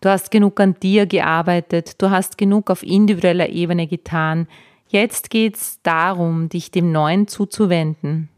Du 0.00 0.08
hast 0.08 0.30
genug 0.30 0.60
an 0.60 0.76
dir 0.78 1.06
gearbeitet, 1.06 2.00
du 2.00 2.10
hast 2.10 2.38
genug 2.38 2.70
auf 2.70 2.84
individueller 2.84 3.48
Ebene 3.48 3.88
getan. 3.88 4.46
Jetzt 4.86 5.30
geht's 5.30 5.80
darum, 5.82 6.48
dich 6.48 6.70
dem 6.70 6.92
Neuen 6.92 7.26
zuzuwenden. 7.26 8.28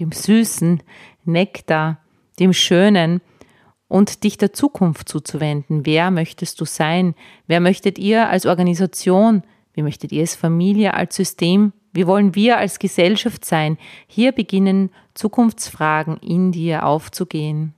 Dem 0.00 0.10
süßen 0.10 0.82
Nektar, 1.24 2.00
dem 2.40 2.52
Schönen 2.52 3.20
und 3.86 4.24
dich 4.24 4.36
der 4.36 4.52
Zukunft 4.52 5.08
zuzuwenden. 5.08 5.86
Wer 5.86 6.10
möchtest 6.10 6.60
du 6.60 6.64
sein? 6.64 7.14
Wer 7.46 7.60
möchtet 7.60 8.00
ihr 8.00 8.28
als 8.28 8.46
Organisation? 8.46 9.44
Wie 9.74 9.82
möchtet 9.82 10.10
ihr 10.10 10.22
als 10.22 10.34
Familie, 10.34 10.94
als 10.94 11.14
System 11.14 11.72
wie 11.94 12.08
wollen 12.08 12.34
wir 12.34 12.58
als 12.58 12.80
Gesellschaft 12.80 13.44
sein? 13.44 13.78
Hier 14.08 14.32
beginnen 14.32 14.90
Zukunftsfragen 15.14 16.16
in 16.16 16.50
dir 16.50 16.84
aufzugehen. 16.84 17.72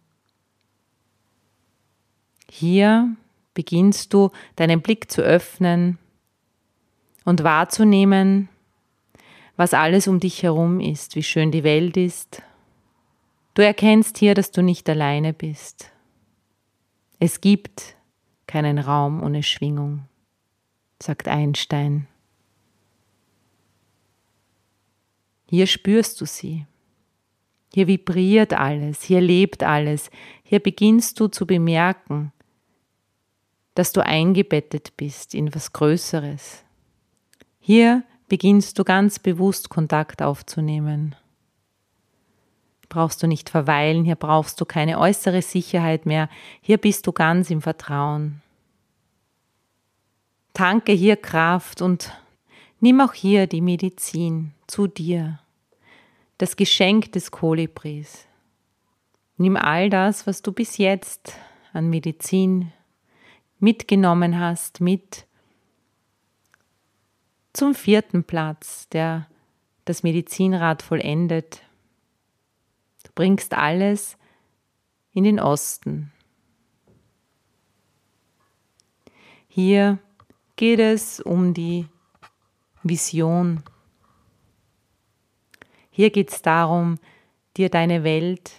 Hier 2.51 3.15
beginnst 3.53 4.15
du 4.15 4.31
deinen 4.57 4.81
Blick 4.81 5.11
zu 5.11 5.21
öffnen 5.21 5.99
und 7.27 7.45
wahrzunehmen, 7.45 8.49
was 9.57 9.75
alles 9.75 10.09
um 10.09 10.19
dich 10.19 10.43
herum 10.43 10.81
ist, 10.81 11.15
wie 11.15 11.23
schön 11.23 11.51
die 11.51 11.65
Welt 11.65 11.99
ist. 11.99 12.43
Du 13.53 13.63
erkennst 13.63 14.17
hier, 14.17 14.35
dass 14.35 14.51
du 14.51 14.63
nicht 14.63 14.89
alleine 14.89 15.35
bist. 15.35 15.91
Es 17.19 17.43
gibt 17.43 17.97
keinen 18.47 18.79
Raum 18.79 19.23
ohne 19.23 19.43
Schwingung, 19.43 20.05
sagt 21.03 21.29
Einstein. 21.29 22.07
Hier 25.49 25.67
spürst 25.67 26.21
du 26.21 26.27
sie. 26.27 26.67
Hier 27.73 27.87
vibriert 27.87 28.53
alles, 28.55 29.03
hier 29.03 29.21
lebt 29.21 29.63
alles, 29.63 30.11
hier 30.43 30.61
beginnst 30.61 31.21
du 31.21 31.29
zu 31.29 31.47
bemerken, 31.47 32.33
dass 33.75 33.93
du 33.93 34.05
eingebettet 34.05 34.97
bist 34.97 35.35
in 35.35 35.55
was 35.55 35.73
Größeres. 35.73 36.65
Hier 37.61 38.03
beginnst 38.29 38.79
du 38.79 38.85
ganz 38.85 39.19
bewusst 39.19 39.69
Kontakt 39.69 40.23
aufzunehmen. 40.23 41.15
Brauchst 42.89 43.23
du 43.23 43.27
nicht 43.27 43.51
verweilen, 43.51 44.05
hier 44.05 44.15
brauchst 44.15 44.61
du 44.61 44.65
keine 44.65 44.99
äußere 44.99 45.43
Sicherheit 45.43 46.07
mehr, 46.07 46.31
hier 46.63 46.79
bist 46.79 47.07
du 47.07 47.13
ganz 47.13 47.51
im 47.51 47.61
Vertrauen. 47.61 48.41
Tanke 50.55 50.93
hier 50.93 51.17
Kraft 51.17 51.83
und 51.83 52.11
nimm 52.81 53.01
auch 53.01 53.13
hier 53.13 53.47
die 53.47 53.61
Medizin 53.61 54.53
zu 54.67 54.87
dir, 54.87 55.41
das 56.39 56.57
Geschenk 56.57 57.13
des 57.13 57.31
Kolibris. 57.31 58.27
Nimm 59.37 59.57
all 59.57 59.91
das, 59.91 60.27
was 60.27 60.43
du 60.43 60.53
bis 60.53 60.79
jetzt 60.79 61.35
an 61.73 61.91
Medizin 61.91 62.73
mitgenommen 63.59 64.39
hast, 64.39 64.81
mit 64.81 65.27
zum 67.53 67.75
vierten 67.75 68.25
Platz, 68.25 68.89
der 68.91 69.29
das 69.87 70.03
Medizinrad 70.03 70.83
vollendet. 70.83 71.63
Du 73.05 73.11
bringst 73.15 73.55
alles 73.55 74.19
in 75.13 75.25
den 75.25 75.41
Osten. 75.41 76.13
Hier 79.49 79.99
geht 80.57 80.81
es 80.81 81.21
um 81.21 81.55
die 81.55 81.87
Vision. 82.89 83.63
Hier 85.91 86.11
geht 86.11 86.31
es 86.31 86.43
darum, 86.43 86.99
dir 87.57 87.71
deine 87.71 88.05
Welt, 88.05 88.53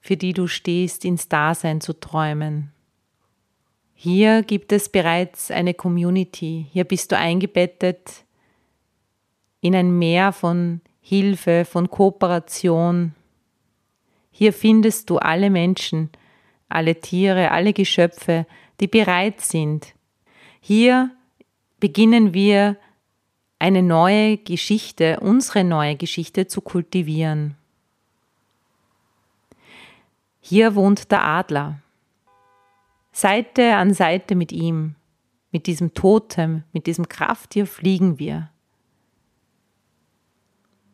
für 0.00 0.16
die 0.16 0.32
du 0.32 0.46
stehst, 0.46 1.04
ins 1.04 1.28
Dasein 1.28 1.80
zu 1.80 1.98
träumen. 1.98 2.72
Hier 3.94 4.42
gibt 4.42 4.72
es 4.72 4.88
bereits 4.88 5.50
eine 5.50 5.74
Community. 5.74 6.66
Hier 6.72 6.84
bist 6.84 7.12
du 7.12 7.16
eingebettet 7.16 8.24
in 9.60 9.76
ein 9.76 9.96
Meer 9.96 10.32
von 10.32 10.80
Hilfe, 11.00 11.64
von 11.64 11.88
Kooperation. 11.88 13.14
Hier 14.30 14.52
findest 14.52 15.08
du 15.08 15.18
alle 15.18 15.50
Menschen, 15.50 16.10
alle 16.68 17.00
Tiere, 17.00 17.52
alle 17.52 17.72
Geschöpfe, 17.72 18.46
die 18.80 18.88
bereit 18.88 19.40
sind. 19.40 19.94
Hier 20.60 21.10
beginnen 21.78 22.34
wir 22.34 22.76
eine 23.62 23.84
neue 23.84 24.38
Geschichte, 24.38 25.20
unsere 25.20 25.62
neue 25.62 25.94
Geschichte 25.94 26.48
zu 26.48 26.60
kultivieren. 26.60 27.56
Hier 30.40 30.74
wohnt 30.74 31.12
der 31.12 31.22
Adler. 31.22 31.78
Seite 33.12 33.76
an 33.76 33.94
Seite 33.94 34.34
mit 34.34 34.50
ihm, 34.50 34.96
mit 35.52 35.68
diesem 35.68 35.94
Totem, 35.94 36.64
mit 36.72 36.88
diesem 36.88 37.08
Krafttier 37.08 37.68
fliegen 37.68 38.18
wir. 38.18 38.50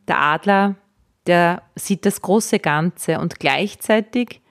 Der 0.07 0.21
Adler, 0.21 0.75
der 1.27 1.63
sieht 1.75 2.05
das 2.05 2.21
große 2.21 2.59
Ganze 2.59 3.19
und 3.19 3.41
gleichzeitig 3.41 4.43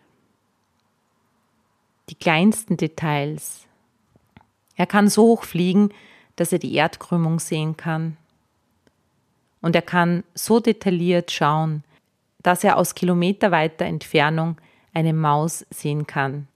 die 2.09 2.15
kleinsten 2.15 2.77
Details. 2.77 3.67
Er 4.75 4.87
kann 4.87 5.07
so 5.07 5.21
hoch 5.21 5.43
fliegen, 5.43 5.93
dass 6.37 6.53
er 6.53 6.59
die 6.59 6.73
Erdkrümmung 6.73 7.39
sehen 7.39 7.75
kann. 7.75 8.15
Und 9.61 9.75
er 9.75 9.81
kann 9.81 10.23
so 10.33 10.61
detailliert 10.61 11.31
schauen, 11.31 11.83
dass 12.41 12.63
er 12.63 12.77
aus 12.77 12.95
kilometerweiter 12.95 13.83
Entfernung 13.83 14.55
eine 14.93 15.13
Maus 15.13 15.65
sehen 15.69 16.07
kann, 16.07 16.47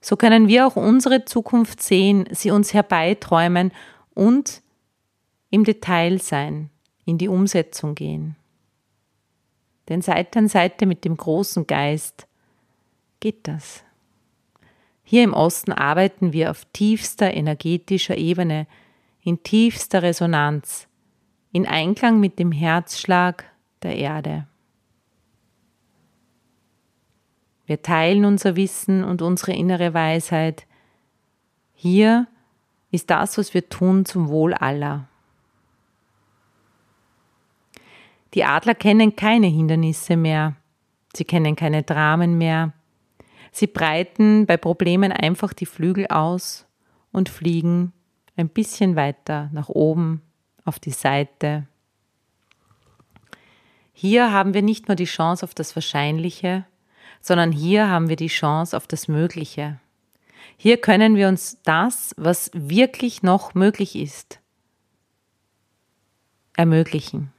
so 0.00 0.16
können 0.16 0.48
wir 0.48 0.66
auch 0.66 0.76
unsere 0.76 1.24
Zukunft 1.24 1.82
sehen, 1.82 2.26
sie 2.30 2.50
uns 2.50 2.72
herbeiträumen 2.72 3.72
und 4.14 4.62
im 5.50 5.64
Detail 5.64 6.20
sein, 6.20 6.70
in 7.04 7.18
die 7.18 7.28
Umsetzung 7.28 7.94
gehen. 7.94 8.36
Denn 9.88 10.00
Seite 10.00 10.38
an 10.38 10.48
Seite 10.48 10.86
mit 10.86 11.04
dem 11.04 11.16
großen 11.16 11.66
Geist 11.66 12.26
geht 13.18 13.46
das. 13.46 13.82
Hier 15.02 15.24
im 15.24 15.34
Osten 15.34 15.72
arbeiten 15.72 16.32
wir 16.32 16.50
auf 16.50 16.64
tiefster 16.72 17.34
energetischer 17.34 18.16
Ebene, 18.16 18.66
in 19.22 19.42
tiefster 19.42 20.02
Resonanz, 20.02 20.88
in 21.52 21.66
Einklang 21.66 22.20
mit 22.20 22.38
dem 22.38 22.52
Herzschlag 22.52 23.44
der 23.82 23.96
Erde. 23.96 24.46
Wir 27.66 27.82
teilen 27.82 28.24
unser 28.24 28.56
Wissen 28.56 29.04
und 29.04 29.22
unsere 29.22 29.52
innere 29.52 29.94
Weisheit. 29.94 30.66
Hier 31.74 32.26
ist 32.90 33.10
das, 33.10 33.38
was 33.38 33.54
wir 33.54 33.68
tun, 33.68 34.04
zum 34.04 34.28
Wohl 34.28 34.54
aller. 34.54 35.06
Die 38.34 38.44
Adler 38.44 38.74
kennen 38.74 39.16
keine 39.16 39.46
Hindernisse 39.46 40.16
mehr. 40.16 40.56
Sie 41.14 41.24
kennen 41.24 41.56
keine 41.56 41.82
Dramen 41.82 42.38
mehr. 42.38 42.72
Sie 43.52 43.66
breiten 43.66 44.46
bei 44.46 44.56
Problemen 44.56 45.12
einfach 45.12 45.52
die 45.52 45.66
Flügel 45.66 46.06
aus 46.06 46.66
und 47.12 47.28
fliegen 47.28 47.92
ein 48.36 48.48
bisschen 48.48 48.96
weiter 48.96 49.50
nach 49.52 49.68
oben 49.68 50.22
auf 50.64 50.78
die 50.78 50.90
Seite. 50.90 51.66
Hier 53.92 54.32
haben 54.32 54.54
wir 54.54 54.62
nicht 54.62 54.88
nur 54.88 54.94
die 54.94 55.04
Chance 55.04 55.44
auf 55.44 55.54
das 55.54 55.76
Wahrscheinliche, 55.76 56.64
sondern 57.20 57.52
hier 57.52 57.88
haben 57.88 58.08
wir 58.08 58.16
die 58.16 58.28
Chance 58.28 58.76
auf 58.76 58.86
das 58.86 59.08
Mögliche. 59.08 59.78
Hier 60.56 60.78
können 60.78 61.16
wir 61.16 61.28
uns 61.28 61.58
das, 61.64 62.14
was 62.16 62.50
wirklich 62.54 63.22
noch 63.22 63.54
möglich 63.54 63.96
ist, 63.96 64.40
ermöglichen. 66.56 67.32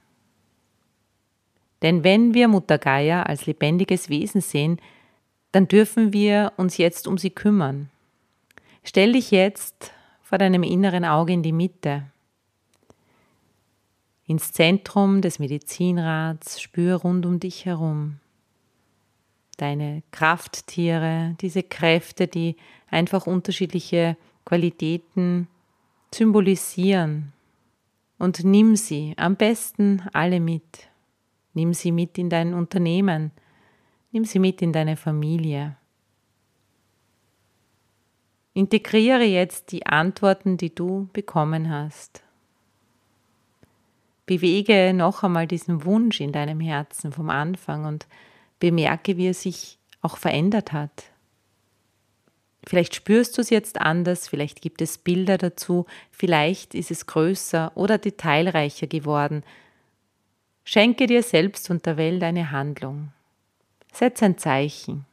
Denn 1.82 2.04
wenn 2.04 2.32
wir 2.32 2.46
Mutter 2.46 2.78
Gaia 2.78 3.24
als 3.24 3.46
lebendiges 3.46 4.08
Wesen 4.08 4.40
sehen, 4.40 4.80
dann 5.50 5.68
dürfen 5.68 6.12
wir 6.12 6.52
uns 6.56 6.76
jetzt 6.78 7.06
um 7.06 7.18
sie 7.18 7.30
kümmern. 7.30 7.90
Stell 8.84 9.12
dich 9.12 9.30
jetzt 9.30 9.92
vor 10.32 10.38
deinem 10.38 10.62
inneren 10.62 11.04
Auge 11.04 11.34
in 11.34 11.42
die 11.42 11.52
Mitte, 11.52 12.04
ins 14.26 14.50
Zentrum 14.50 15.20
des 15.20 15.38
Medizinrats, 15.38 16.58
spür 16.58 16.96
rund 16.96 17.26
um 17.26 17.38
dich 17.38 17.66
herum 17.66 18.18
deine 19.58 20.02
Krafttiere, 20.10 21.36
diese 21.42 21.62
Kräfte, 21.62 22.28
die 22.28 22.56
einfach 22.90 23.26
unterschiedliche 23.26 24.16
Qualitäten 24.46 25.48
symbolisieren. 26.14 27.34
Und 28.18 28.42
nimm 28.42 28.74
sie 28.74 29.12
am 29.18 29.36
besten 29.36 30.00
alle 30.14 30.40
mit. 30.40 30.88
Nimm 31.52 31.74
sie 31.74 31.92
mit 31.92 32.16
in 32.16 32.30
dein 32.30 32.54
Unternehmen. 32.54 33.32
Nimm 34.12 34.24
sie 34.24 34.38
mit 34.38 34.62
in 34.62 34.72
deine 34.72 34.96
Familie. 34.96 35.76
Integriere 38.54 39.24
jetzt 39.24 39.72
die 39.72 39.86
Antworten, 39.86 40.56
die 40.56 40.74
du 40.74 41.08
bekommen 41.12 41.70
hast. 41.70 42.22
Bewege 44.26 44.92
noch 44.94 45.22
einmal 45.22 45.46
diesen 45.46 45.84
Wunsch 45.84 46.20
in 46.20 46.32
deinem 46.32 46.60
Herzen 46.60 47.12
vom 47.12 47.30
Anfang 47.30 47.84
und 47.84 48.06
bemerke, 48.60 49.16
wie 49.16 49.28
er 49.28 49.34
sich 49.34 49.78
auch 50.02 50.16
verändert 50.16 50.72
hat. 50.72 51.04
Vielleicht 52.64 52.94
spürst 52.94 53.36
du 53.36 53.40
es 53.40 53.50
jetzt 53.50 53.80
anders, 53.80 54.28
vielleicht 54.28 54.62
gibt 54.62 54.80
es 54.82 54.98
Bilder 54.98 55.38
dazu, 55.38 55.86
vielleicht 56.10 56.74
ist 56.74 56.90
es 56.90 57.06
größer 57.06 57.72
oder 57.74 57.98
detailreicher 57.98 58.86
geworden. 58.86 59.42
Schenke 60.64 61.06
dir 61.08 61.24
selbst 61.24 61.70
und 61.70 61.86
der 61.86 61.96
Welt 61.96 62.22
eine 62.22 62.52
Handlung. 62.52 63.12
Setz 63.92 64.22
ein 64.22 64.38
Zeichen. 64.38 65.06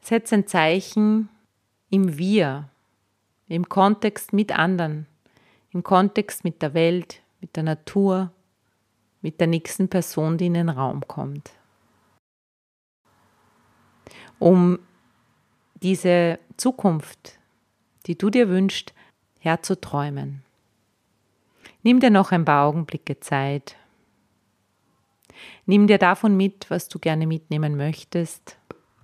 Setz 0.00 0.32
ein 0.32 0.48
Zeichen 0.48 1.28
im 1.90 2.18
Wir, 2.18 2.68
im 3.48 3.68
Kontext 3.68 4.32
mit 4.32 4.56
anderen, 4.56 5.06
im 5.70 5.82
Kontext 5.82 6.44
mit 6.44 6.62
der 6.62 6.74
Welt, 6.74 7.22
mit 7.40 7.56
der 7.56 7.62
Natur, 7.62 8.32
mit 9.20 9.40
der 9.40 9.46
nächsten 9.46 9.88
Person, 9.88 10.38
die 10.38 10.46
in 10.46 10.54
den 10.54 10.68
Raum 10.68 11.06
kommt 11.06 11.52
um 14.38 14.78
diese 15.82 16.38
Zukunft, 16.56 17.38
die 18.06 18.16
du 18.16 18.30
dir 18.30 18.48
wünschst, 18.48 18.94
herzuträumen. 19.40 20.42
Nimm 21.82 22.00
dir 22.00 22.10
noch 22.10 22.32
ein 22.32 22.44
paar 22.44 22.66
Augenblicke 22.66 23.20
Zeit. 23.20 23.76
Nimm 25.66 25.86
dir 25.86 25.98
davon 25.98 26.36
mit, 26.36 26.70
was 26.70 26.88
du 26.88 26.98
gerne 26.98 27.26
mitnehmen 27.26 27.76
möchtest. 27.76 28.58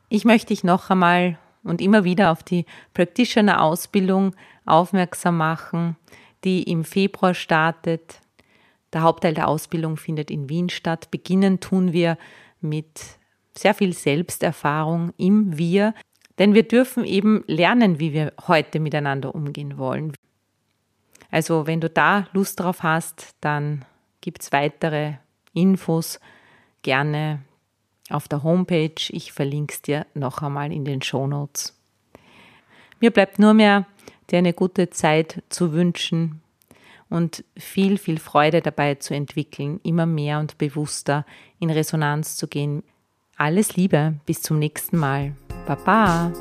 Ich 0.09 0.25
möchte 0.25 0.49
dich 0.49 0.65
noch 0.65 0.91
einmal 0.91 1.39
und 1.65 1.81
immer 1.81 2.05
wieder 2.05 2.31
auf 2.31 2.43
die 2.43 2.67
Practitioner-Ausbildung 2.93 4.35
aufmerksam 4.67 5.39
machen, 5.39 5.97
die 6.45 6.63
im 6.65 6.85
Februar 6.85 7.35
startet. 7.35 8.21
Der 8.93 9.03
Hauptteil 9.03 9.35
der 9.35 9.49
Ausbildung 9.49 9.97
findet 9.97 10.31
in 10.31 10.49
Wien 10.49 10.69
statt. 10.69 11.11
Beginnen 11.11 11.59
tun 11.59 11.93
wir 11.93 12.17
mit 12.61 13.01
sehr 13.57 13.75
viel 13.75 13.93
Selbsterfahrung 13.93 15.13
im 15.17 15.59
Wir, 15.59 15.95
denn 16.39 16.55
wir 16.55 16.65
dürfen 16.65 17.05
eben 17.05 17.45
lernen, 17.47 17.99
wie 17.99 18.13
wir 18.13 18.33
heute 18.47 18.81
miteinander 18.81 19.35
umgehen 19.35 19.79
wollen. 19.79 20.13
Also 21.31 21.67
wenn 21.67 21.81
du 21.81 21.91
da 21.91 22.29
Lust 22.33 22.61
drauf 22.61 22.83
hast, 22.83 23.35
dann 23.41 23.85
gibt 24.21 24.43
es 24.43 24.53
weitere 24.53 25.15
Infos 25.53 26.21
gerne 26.83 27.41
auf 28.11 28.29
der 28.29 28.43
Homepage. 28.43 28.95
Ich 29.09 29.33
verlinke 29.33 29.75
es 29.75 29.83
dir 29.83 30.07
noch 30.15 30.43
einmal 30.43 30.73
in 30.73 30.85
den 30.85 31.03
Show 31.03 31.27
Notes. 31.27 31.79
Mir 33.01 33.11
bleibt 33.11 33.39
nur 33.39 33.55
mehr, 33.55 33.87
dir 34.31 34.39
eine 34.39 34.53
gute 34.53 34.91
Zeit 34.91 35.43
zu 35.49 35.73
wünschen 35.73 36.41
und 37.11 37.45
viel, 37.57 37.99
viel 37.99 38.19
Freude 38.19 38.61
dabei 38.61 38.95
zu 38.97 39.15
entwickeln, 39.15 39.81
immer 39.83 40.07
mehr 40.07 40.39
und 40.39 40.59
bewusster 40.59 41.27
in 41.59 41.71
Resonanz 41.71 42.37
zu 42.37 42.49
gehen. 42.49 42.83
Alles 43.37 43.77
Liebe, 43.77 44.15
bis 44.27 44.43
zum 44.43 44.59
nächsten 44.59 44.97
Mal. 44.97 45.35
Baba! 45.67 46.33